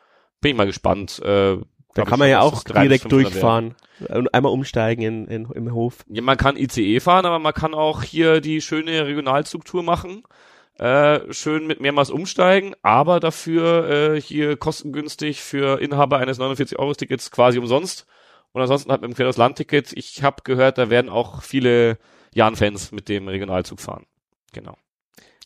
[0.40, 1.18] bin ich mal gespannt.
[1.20, 1.58] Äh,
[1.94, 3.74] da kann man ja auch direkt durchfahren
[4.08, 6.04] und einmal umsteigen in, in, im Hof.
[6.08, 10.22] Ja, man kann ICE fahren, aber man kann auch hier die schöne Regionalzugtour machen.
[10.78, 17.58] Äh, schön mit mehrmals umsteigen, aber dafür äh, hier kostengünstig für Inhaber eines 49-Euro-Tickets quasi
[17.58, 18.06] umsonst.
[18.52, 19.92] Und ansonsten halt mit dem Quer-Land-Ticket.
[19.92, 21.98] Ich habe gehört, da werden auch viele
[22.32, 24.06] Jan-Fans mit dem Regionalzug fahren.
[24.52, 24.76] Genau.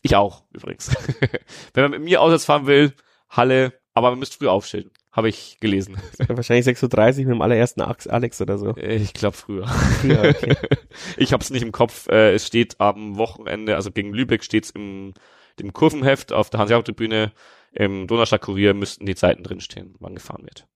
[0.02, 0.94] Ich auch, übrigens.
[1.74, 2.94] Wenn man mit mir auswärts fahren will,
[3.28, 4.90] Halle, aber man müsste früh aufstehen.
[5.14, 5.96] Habe ich gelesen.
[6.28, 8.74] Wahrscheinlich 6.30 Uhr mit dem allerersten Alex oder so.
[8.76, 9.66] Äh, ich glaube früher.
[9.66, 10.56] früher okay.
[11.16, 12.08] ich habe es nicht im Kopf.
[12.08, 15.14] Äh, es steht am Wochenende, also gegen Lübeck steht es im
[15.58, 17.32] dem Kurvenheft auf der Hanseatic-Tribüne.
[17.72, 20.66] Im Donaustadt-Kurier müssten die Zeiten drinstehen, wann gefahren wird.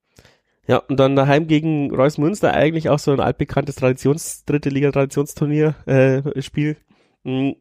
[0.67, 5.75] Ja, und dann daheim gegen Reus Münster eigentlich auch so ein altbekanntes Traditions, dritte Liga-Traditionsturnier,
[5.87, 6.77] äh, Spiel.
[7.25, 7.57] Hm,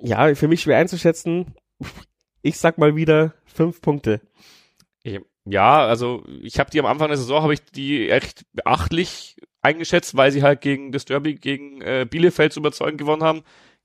[0.00, 1.54] ja, für mich schwer einzuschätzen.
[2.40, 4.20] Ich sag mal wieder fünf Punkte.
[5.50, 10.16] Ja, also ich habe die am Anfang der Saison habe ich die echt beachtlich eingeschätzt,
[10.16, 13.42] weil sie halt gegen das Derby gegen äh, Bielefeld zu überzeugen gewonnen haben.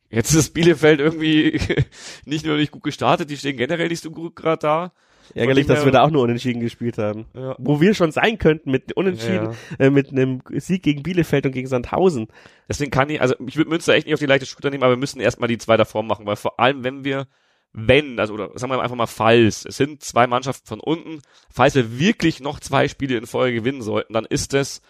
[0.10, 1.60] Jetzt ist Bielefeld irgendwie
[2.26, 4.92] nicht nur nicht gut gestartet, die stehen generell nicht so gut gerade da.
[5.34, 7.26] Ärgerlich, dass wir da auch nur unentschieden gespielt haben.
[7.34, 7.56] Ja.
[7.58, 9.86] Wo wir schon sein könnten mit unentschieden, ja.
[9.86, 12.28] äh, mit einem Sieg gegen Bielefeld und gegen Sandhausen.
[12.68, 14.94] Deswegen kann ich, also ich würde Münster echt nicht auf die leichte Schulter nehmen, aber
[14.94, 17.28] wir müssen erstmal die zwei davor machen, weil vor allem, wenn wir
[17.74, 21.22] wenn, also oder sagen wir einfach mal falls, es sind zwei Mannschaften von unten,
[21.52, 24.82] falls wir wirklich noch zwei Spiele in Folge gewinnen sollten, dann ist es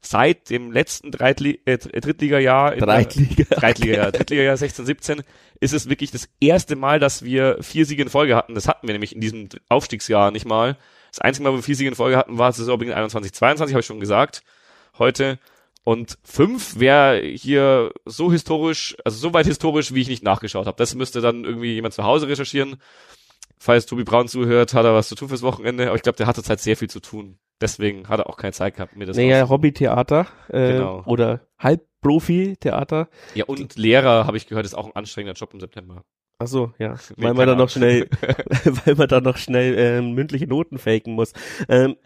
[0.00, 5.22] seit dem letzten Dreitli äh, Drittliga-Jahr, Dreitliga, Dreitliga, Drittliga-Jahr 16, 17,
[5.60, 8.54] ist es wirklich das erste Mal, dass wir vier Siege in Folge hatten.
[8.54, 10.78] Das hatten wir nämlich in diesem Aufstiegsjahr nicht mal.
[11.10, 13.80] Das einzige Mal, wo wir vier Siege in Folge hatten, war Saisonbeginn 21, 22, habe
[13.80, 14.42] ich schon gesagt.
[14.98, 15.38] Heute.
[15.84, 20.76] Und fünf wäre hier so historisch, also so weit historisch, wie ich nicht nachgeschaut habe.
[20.76, 22.76] Das müsste dann irgendwie jemand zu Hause recherchieren.
[23.58, 25.86] Falls Tobi Braun zuhört, hat er was zu tun fürs Wochenende.
[25.86, 27.38] Aber ich glaube, der hat zurzeit sehr viel zu tun.
[27.60, 31.02] Deswegen hat er auch keine Zeit gehabt, mir das Naja, Hobbytheater äh, genau.
[31.04, 33.08] oder Halbprofi-Theater.
[33.34, 36.04] Ja, und Lehrer, habe ich gehört, ist auch ein anstrengender Job im September.
[36.38, 38.08] Ach so, ja, nee, weil man dann noch schnell,
[38.84, 41.34] weil man dann noch schnell ähm, mündliche Noten faken muss.
[41.68, 41.96] Ähm,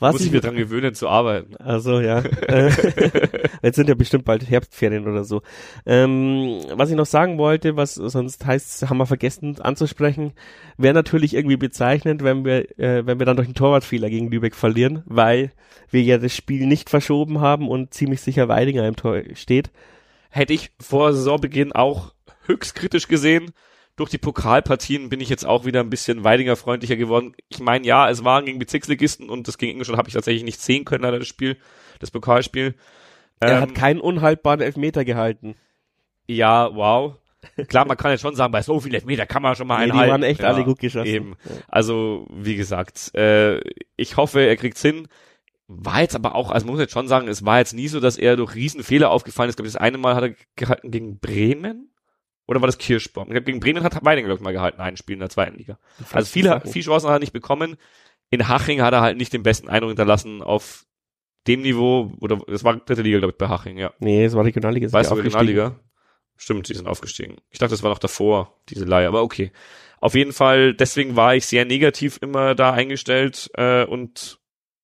[0.00, 1.56] was Muss ich mir dran gewöhnen zu arbeiten.
[1.56, 2.22] Also ja.
[3.62, 5.42] Jetzt sind ja bestimmt bald Herbstferien oder so.
[5.84, 10.32] Ähm, was ich noch sagen wollte, was sonst heißt, haben wir vergessen anzusprechen,
[10.78, 14.54] wäre natürlich irgendwie bezeichnend, wenn wir, äh, wenn wir dann durch einen Torwartfehler gegen Lübeck
[14.54, 15.52] verlieren, weil
[15.90, 19.70] wir ja das Spiel nicht verschoben haben und ziemlich sicher Weidinger im Tor steht.
[20.30, 22.14] Hätte ich vor Saisonbeginn auch
[22.46, 23.52] höchst kritisch gesehen
[24.00, 27.34] durch die Pokalpartien bin ich jetzt auch wieder ein bisschen Weidinger freundlicher geworden.
[27.48, 30.60] Ich meine, ja, es waren gegen Bezirksligisten und das gegen Ingolstadt habe ich tatsächlich nicht
[30.60, 31.58] sehen können, leider das Spiel,
[31.98, 32.74] das Pokalspiel.
[33.40, 35.54] Er ähm, hat keinen unhaltbaren Elfmeter gehalten.
[36.26, 37.16] Ja, wow.
[37.68, 39.94] Klar, man kann jetzt schon sagen, bei so vielen Elfmeter kann man schon mal einen
[39.94, 41.06] nee, Die waren echt ja, alle gut geschossen.
[41.06, 41.36] Eben.
[41.68, 43.60] Also, wie gesagt, äh,
[43.96, 45.08] ich hoffe, er kriegt's hin.
[45.68, 48.00] War jetzt aber auch, also man muss jetzt schon sagen, es war jetzt nie so,
[48.00, 49.54] dass er durch Riesenfehler aufgefallen ist.
[49.54, 51.90] Ich glaube, das eine Mal hat er gehalten gegen Bremen
[52.50, 53.28] oder war das Kirschbaum?
[53.28, 55.56] Ich glaube, gegen Bremen hat Weidinger, glaube ich, mal gehalten, ein Spiel in der zweiten
[55.56, 55.78] Liga.
[56.10, 57.76] Also viele, viele Chancen hat er nicht bekommen.
[58.28, 60.84] In Haching hat er halt nicht den besten Eindruck hinterlassen auf
[61.46, 63.92] dem Niveau, oder es war dritte Liga, glaube ich, bei Haching, ja.
[64.00, 64.92] Nee, es war Regionalliga.
[64.92, 65.78] Weißt du, Regionalliga?
[66.36, 67.36] Stimmt, die sind aufgestiegen.
[67.50, 69.52] Ich dachte, das war noch davor, diese Leihe, aber okay.
[70.00, 74.40] Auf jeden Fall, deswegen war ich sehr negativ immer da eingestellt äh, und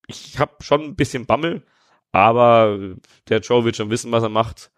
[0.07, 1.65] ich habe schon ein bisschen Bammel,
[2.13, 2.95] aber
[3.27, 4.71] der Joe wird schon wissen, was er macht.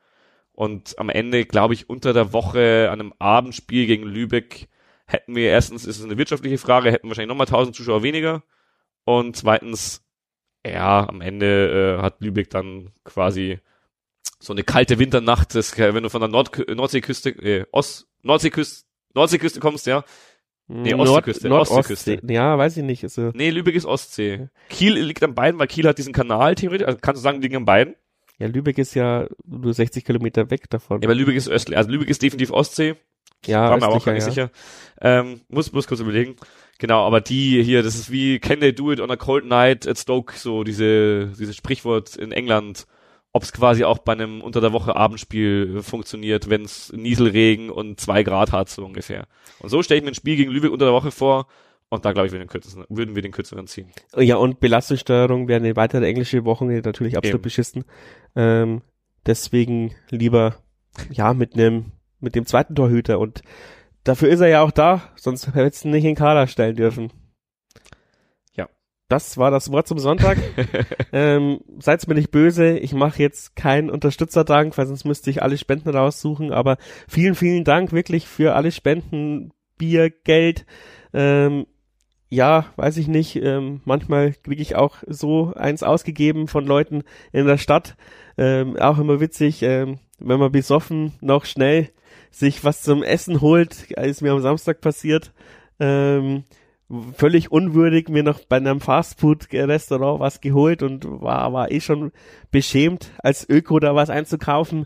[0.60, 4.68] Und am Ende, glaube ich, unter der Woche an einem Abendspiel gegen Lübeck
[5.05, 8.43] hätten wir erstens, ist es eine wirtschaftliche Frage, hätten wahrscheinlich nochmal 1000 Zuschauer weniger.
[9.05, 10.03] Und zweitens,
[10.68, 13.60] ja, am Ende äh, hat Lübeck dann quasi
[14.38, 19.62] so eine kalte Winternacht, das, wenn du von der Nord Nordseeküste, äh, Ost Nordseeküste, Nordseeküste
[19.62, 20.03] kommst, ja.
[20.68, 22.16] Nee, Ostseeküste, Nord, Ostküste.
[22.16, 22.34] Ostsee.
[22.34, 23.03] Ja, weiß ich nicht.
[23.05, 23.32] Ist so.
[23.34, 24.49] Nee, Lübeck ist Ostsee.
[24.68, 27.55] Kiel liegt am beiden, weil Kiel hat diesen Kanal theoretisch, also kannst du sagen, liegen
[27.55, 27.95] am beiden.
[28.40, 31.02] Ja, Lübeck ist ja nur 60 Kilometer weg davon.
[31.02, 31.78] Ja, aber Lübeck ist östlich.
[31.78, 32.96] Also Lübeck ist definitiv Ostsee.
[33.46, 34.30] Ja, war mir auch gar nicht ja.
[34.30, 34.52] sicher.
[35.02, 36.36] Ähm, muss, muss kurz überlegen.
[36.78, 39.88] Genau, aber die hier, das ist wie Can they do it on a cold night
[39.88, 42.88] at Stoke, so diese, dieses Sprichwort in England,
[43.34, 48.00] ob es quasi auch bei einem unter der Woche Abendspiel funktioniert, wenn es Nieselregen und
[48.00, 49.28] zwei Grad hat, so ungefähr.
[49.60, 51.48] Und so stelle ich mir ein Spiel gegen Lübeck unter der Woche vor,
[51.90, 52.48] und da glaube ich, den
[52.90, 53.90] würden wir den kürzeren ziehen.
[54.16, 57.42] Ja, und Belastungssteuerung wäre eine weitere englische Woche natürlich absolut Eben.
[57.42, 57.86] beschissen.
[58.36, 58.84] Ähm,
[59.26, 60.58] deswegen lieber,
[61.10, 63.20] ja, mit einem, mit dem zweiten Torhüter.
[63.20, 63.42] Und
[64.04, 67.12] dafür ist er ja auch da, sonst hättest du ihn nicht in Kader stellen dürfen.
[68.54, 68.70] Ja.
[69.08, 70.38] Das war das Wort zum Sonntag.
[71.12, 75.58] ähm, seid's mir nicht böse, ich mache jetzt keinen Unterstützerdank, weil sonst müsste ich alle
[75.58, 76.52] Spenden raussuchen.
[76.52, 76.78] Aber
[77.08, 80.68] vielen, vielen Dank wirklich für alle Spenden, Bier, Geld.
[81.14, 81.66] Ähm,
[82.30, 87.47] ja, weiß ich nicht, ähm, manchmal kriege ich auch so eins ausgegeben von Leuten in
[87.47, 87.95] der Stadt.
[88.38, 91.89] Ähm, auch immer witzig, ähm, wenn man besoffen noch schnell
[92.32, 95.34] sich was zum Essen holt, ist mir am Samstag passiert.
[95.80, 96.43] Ähm,
[97.15, 102.11] völlig unwürdig mir noch bei einem Fastfood-Restaurant was geholt und war, war eh schon
[102.51, 104.86] beschämt, als Öko da was einzukaufen.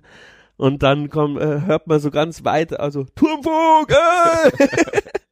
[0.55, 3.93] Und dann kommt, äh, hört man so ganz weit, also Turmfunk!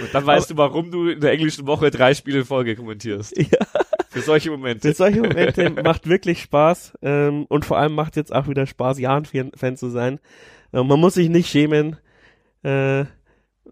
[0.00, 2.76] Und dann weißt Aber, du, warum du in der englischen Woche drei Spiele in Folge
[2.76, 3.36] kommentierst.
[3.36, 3.58] Ja.
[4.08, 4.88] Für solche Momente.
[4.88, 6.98] Für solche Momente macht wirklich Spaß.
[7.02, 10.18] Ähm, und vor allem macht jetzt auch wieder Spaß, Jan-Fan zu sein.
[10.72, 11.96] Äh, man muss sich nicht schämen.
[12.64, 13.04] Äh,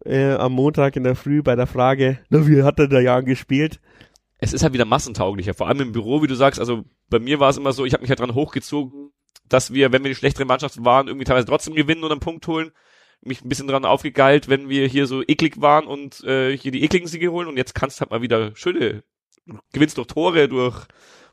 [0.04, 3.24] äh, am Montag in der Früh bei der Frage, na, wie hat denn der Jan
[3.24, 3.80] gespielt?
[4.38, 7.40] Es ist halt wieder massentauglicher, vor allem im Büro, wie du sagst, also bei mir
[7.40, 9.10] war es immer so, ich habe mich halt dran hochgezogen,
[9.48, 12.46] dass wir, wenn wir die schlechtere Mannschaft waren, irgendwie teilweise trotzdem gewinnen oder einen Punkt
[12.46, 12.70] holen
[13.20, 16.84] mich ein bisschen dran aufgegeilt, wenn wir hier so eklig waren und äh, hier die
[16.84, 19.02] ekligen Siege holen und jetzt kannst du halt mal wieder schöne,
[19.72, 20.86] gewinnst durch Tore, durch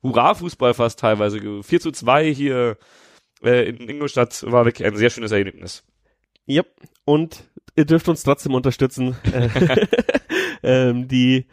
[0.04, 1.64] Hurra-Fußball fast teilweise.
[1.64, 2.78] 4 zu 2 hier
[3.44, 5.84] äh, in Ingolstadt war wirklich ein sehr schönes Erlebnis.
[6.48, 6.68] Yep.
[7.06, 7.44] Und
[7.76, 9.16] ihr dürft uns trotzdem unterstützen.
[10.64, 11.48] ähm, die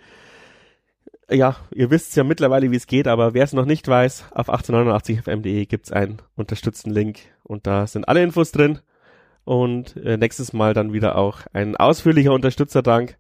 [1.31, 4.51] ja, ihr wisst ja mittlerweile, wie es geht, aber wer es noch nicht weiß, auf
[4.51, 8.81] 1889fm.de gibt's einen unterstützten Link und da sind alle Infos drin
[9.45, 13.17] und äh, nächstes Mal dann wieder auch ein ausführlicher Unterstützerdank.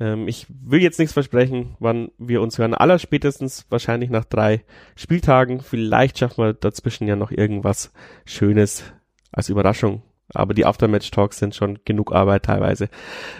[0.00, 2.74] Ähm, ich will jetzt nichts versprechen, wann wir uns hören.
[2.74, 4.64] Allerspätestens wahrscheinlich nach drei
[4.96, 5.60] Spieltagen.
[5.60, 7.92] Vielleicht schaffen wir dazwischen ja noch irgendwas
[8.24, 8.84] Schönes
[9.32, 10.02] als Überraschung.
[10.32, 12.88] Aber die Aftermatch-Talks sind schon genug Arbeit teilweise.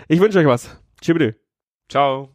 [0.09, 0.81] Ich wünsche euch was.
[1.01, 1.35] Tschüss.
[1.89, 2.34] Ciao.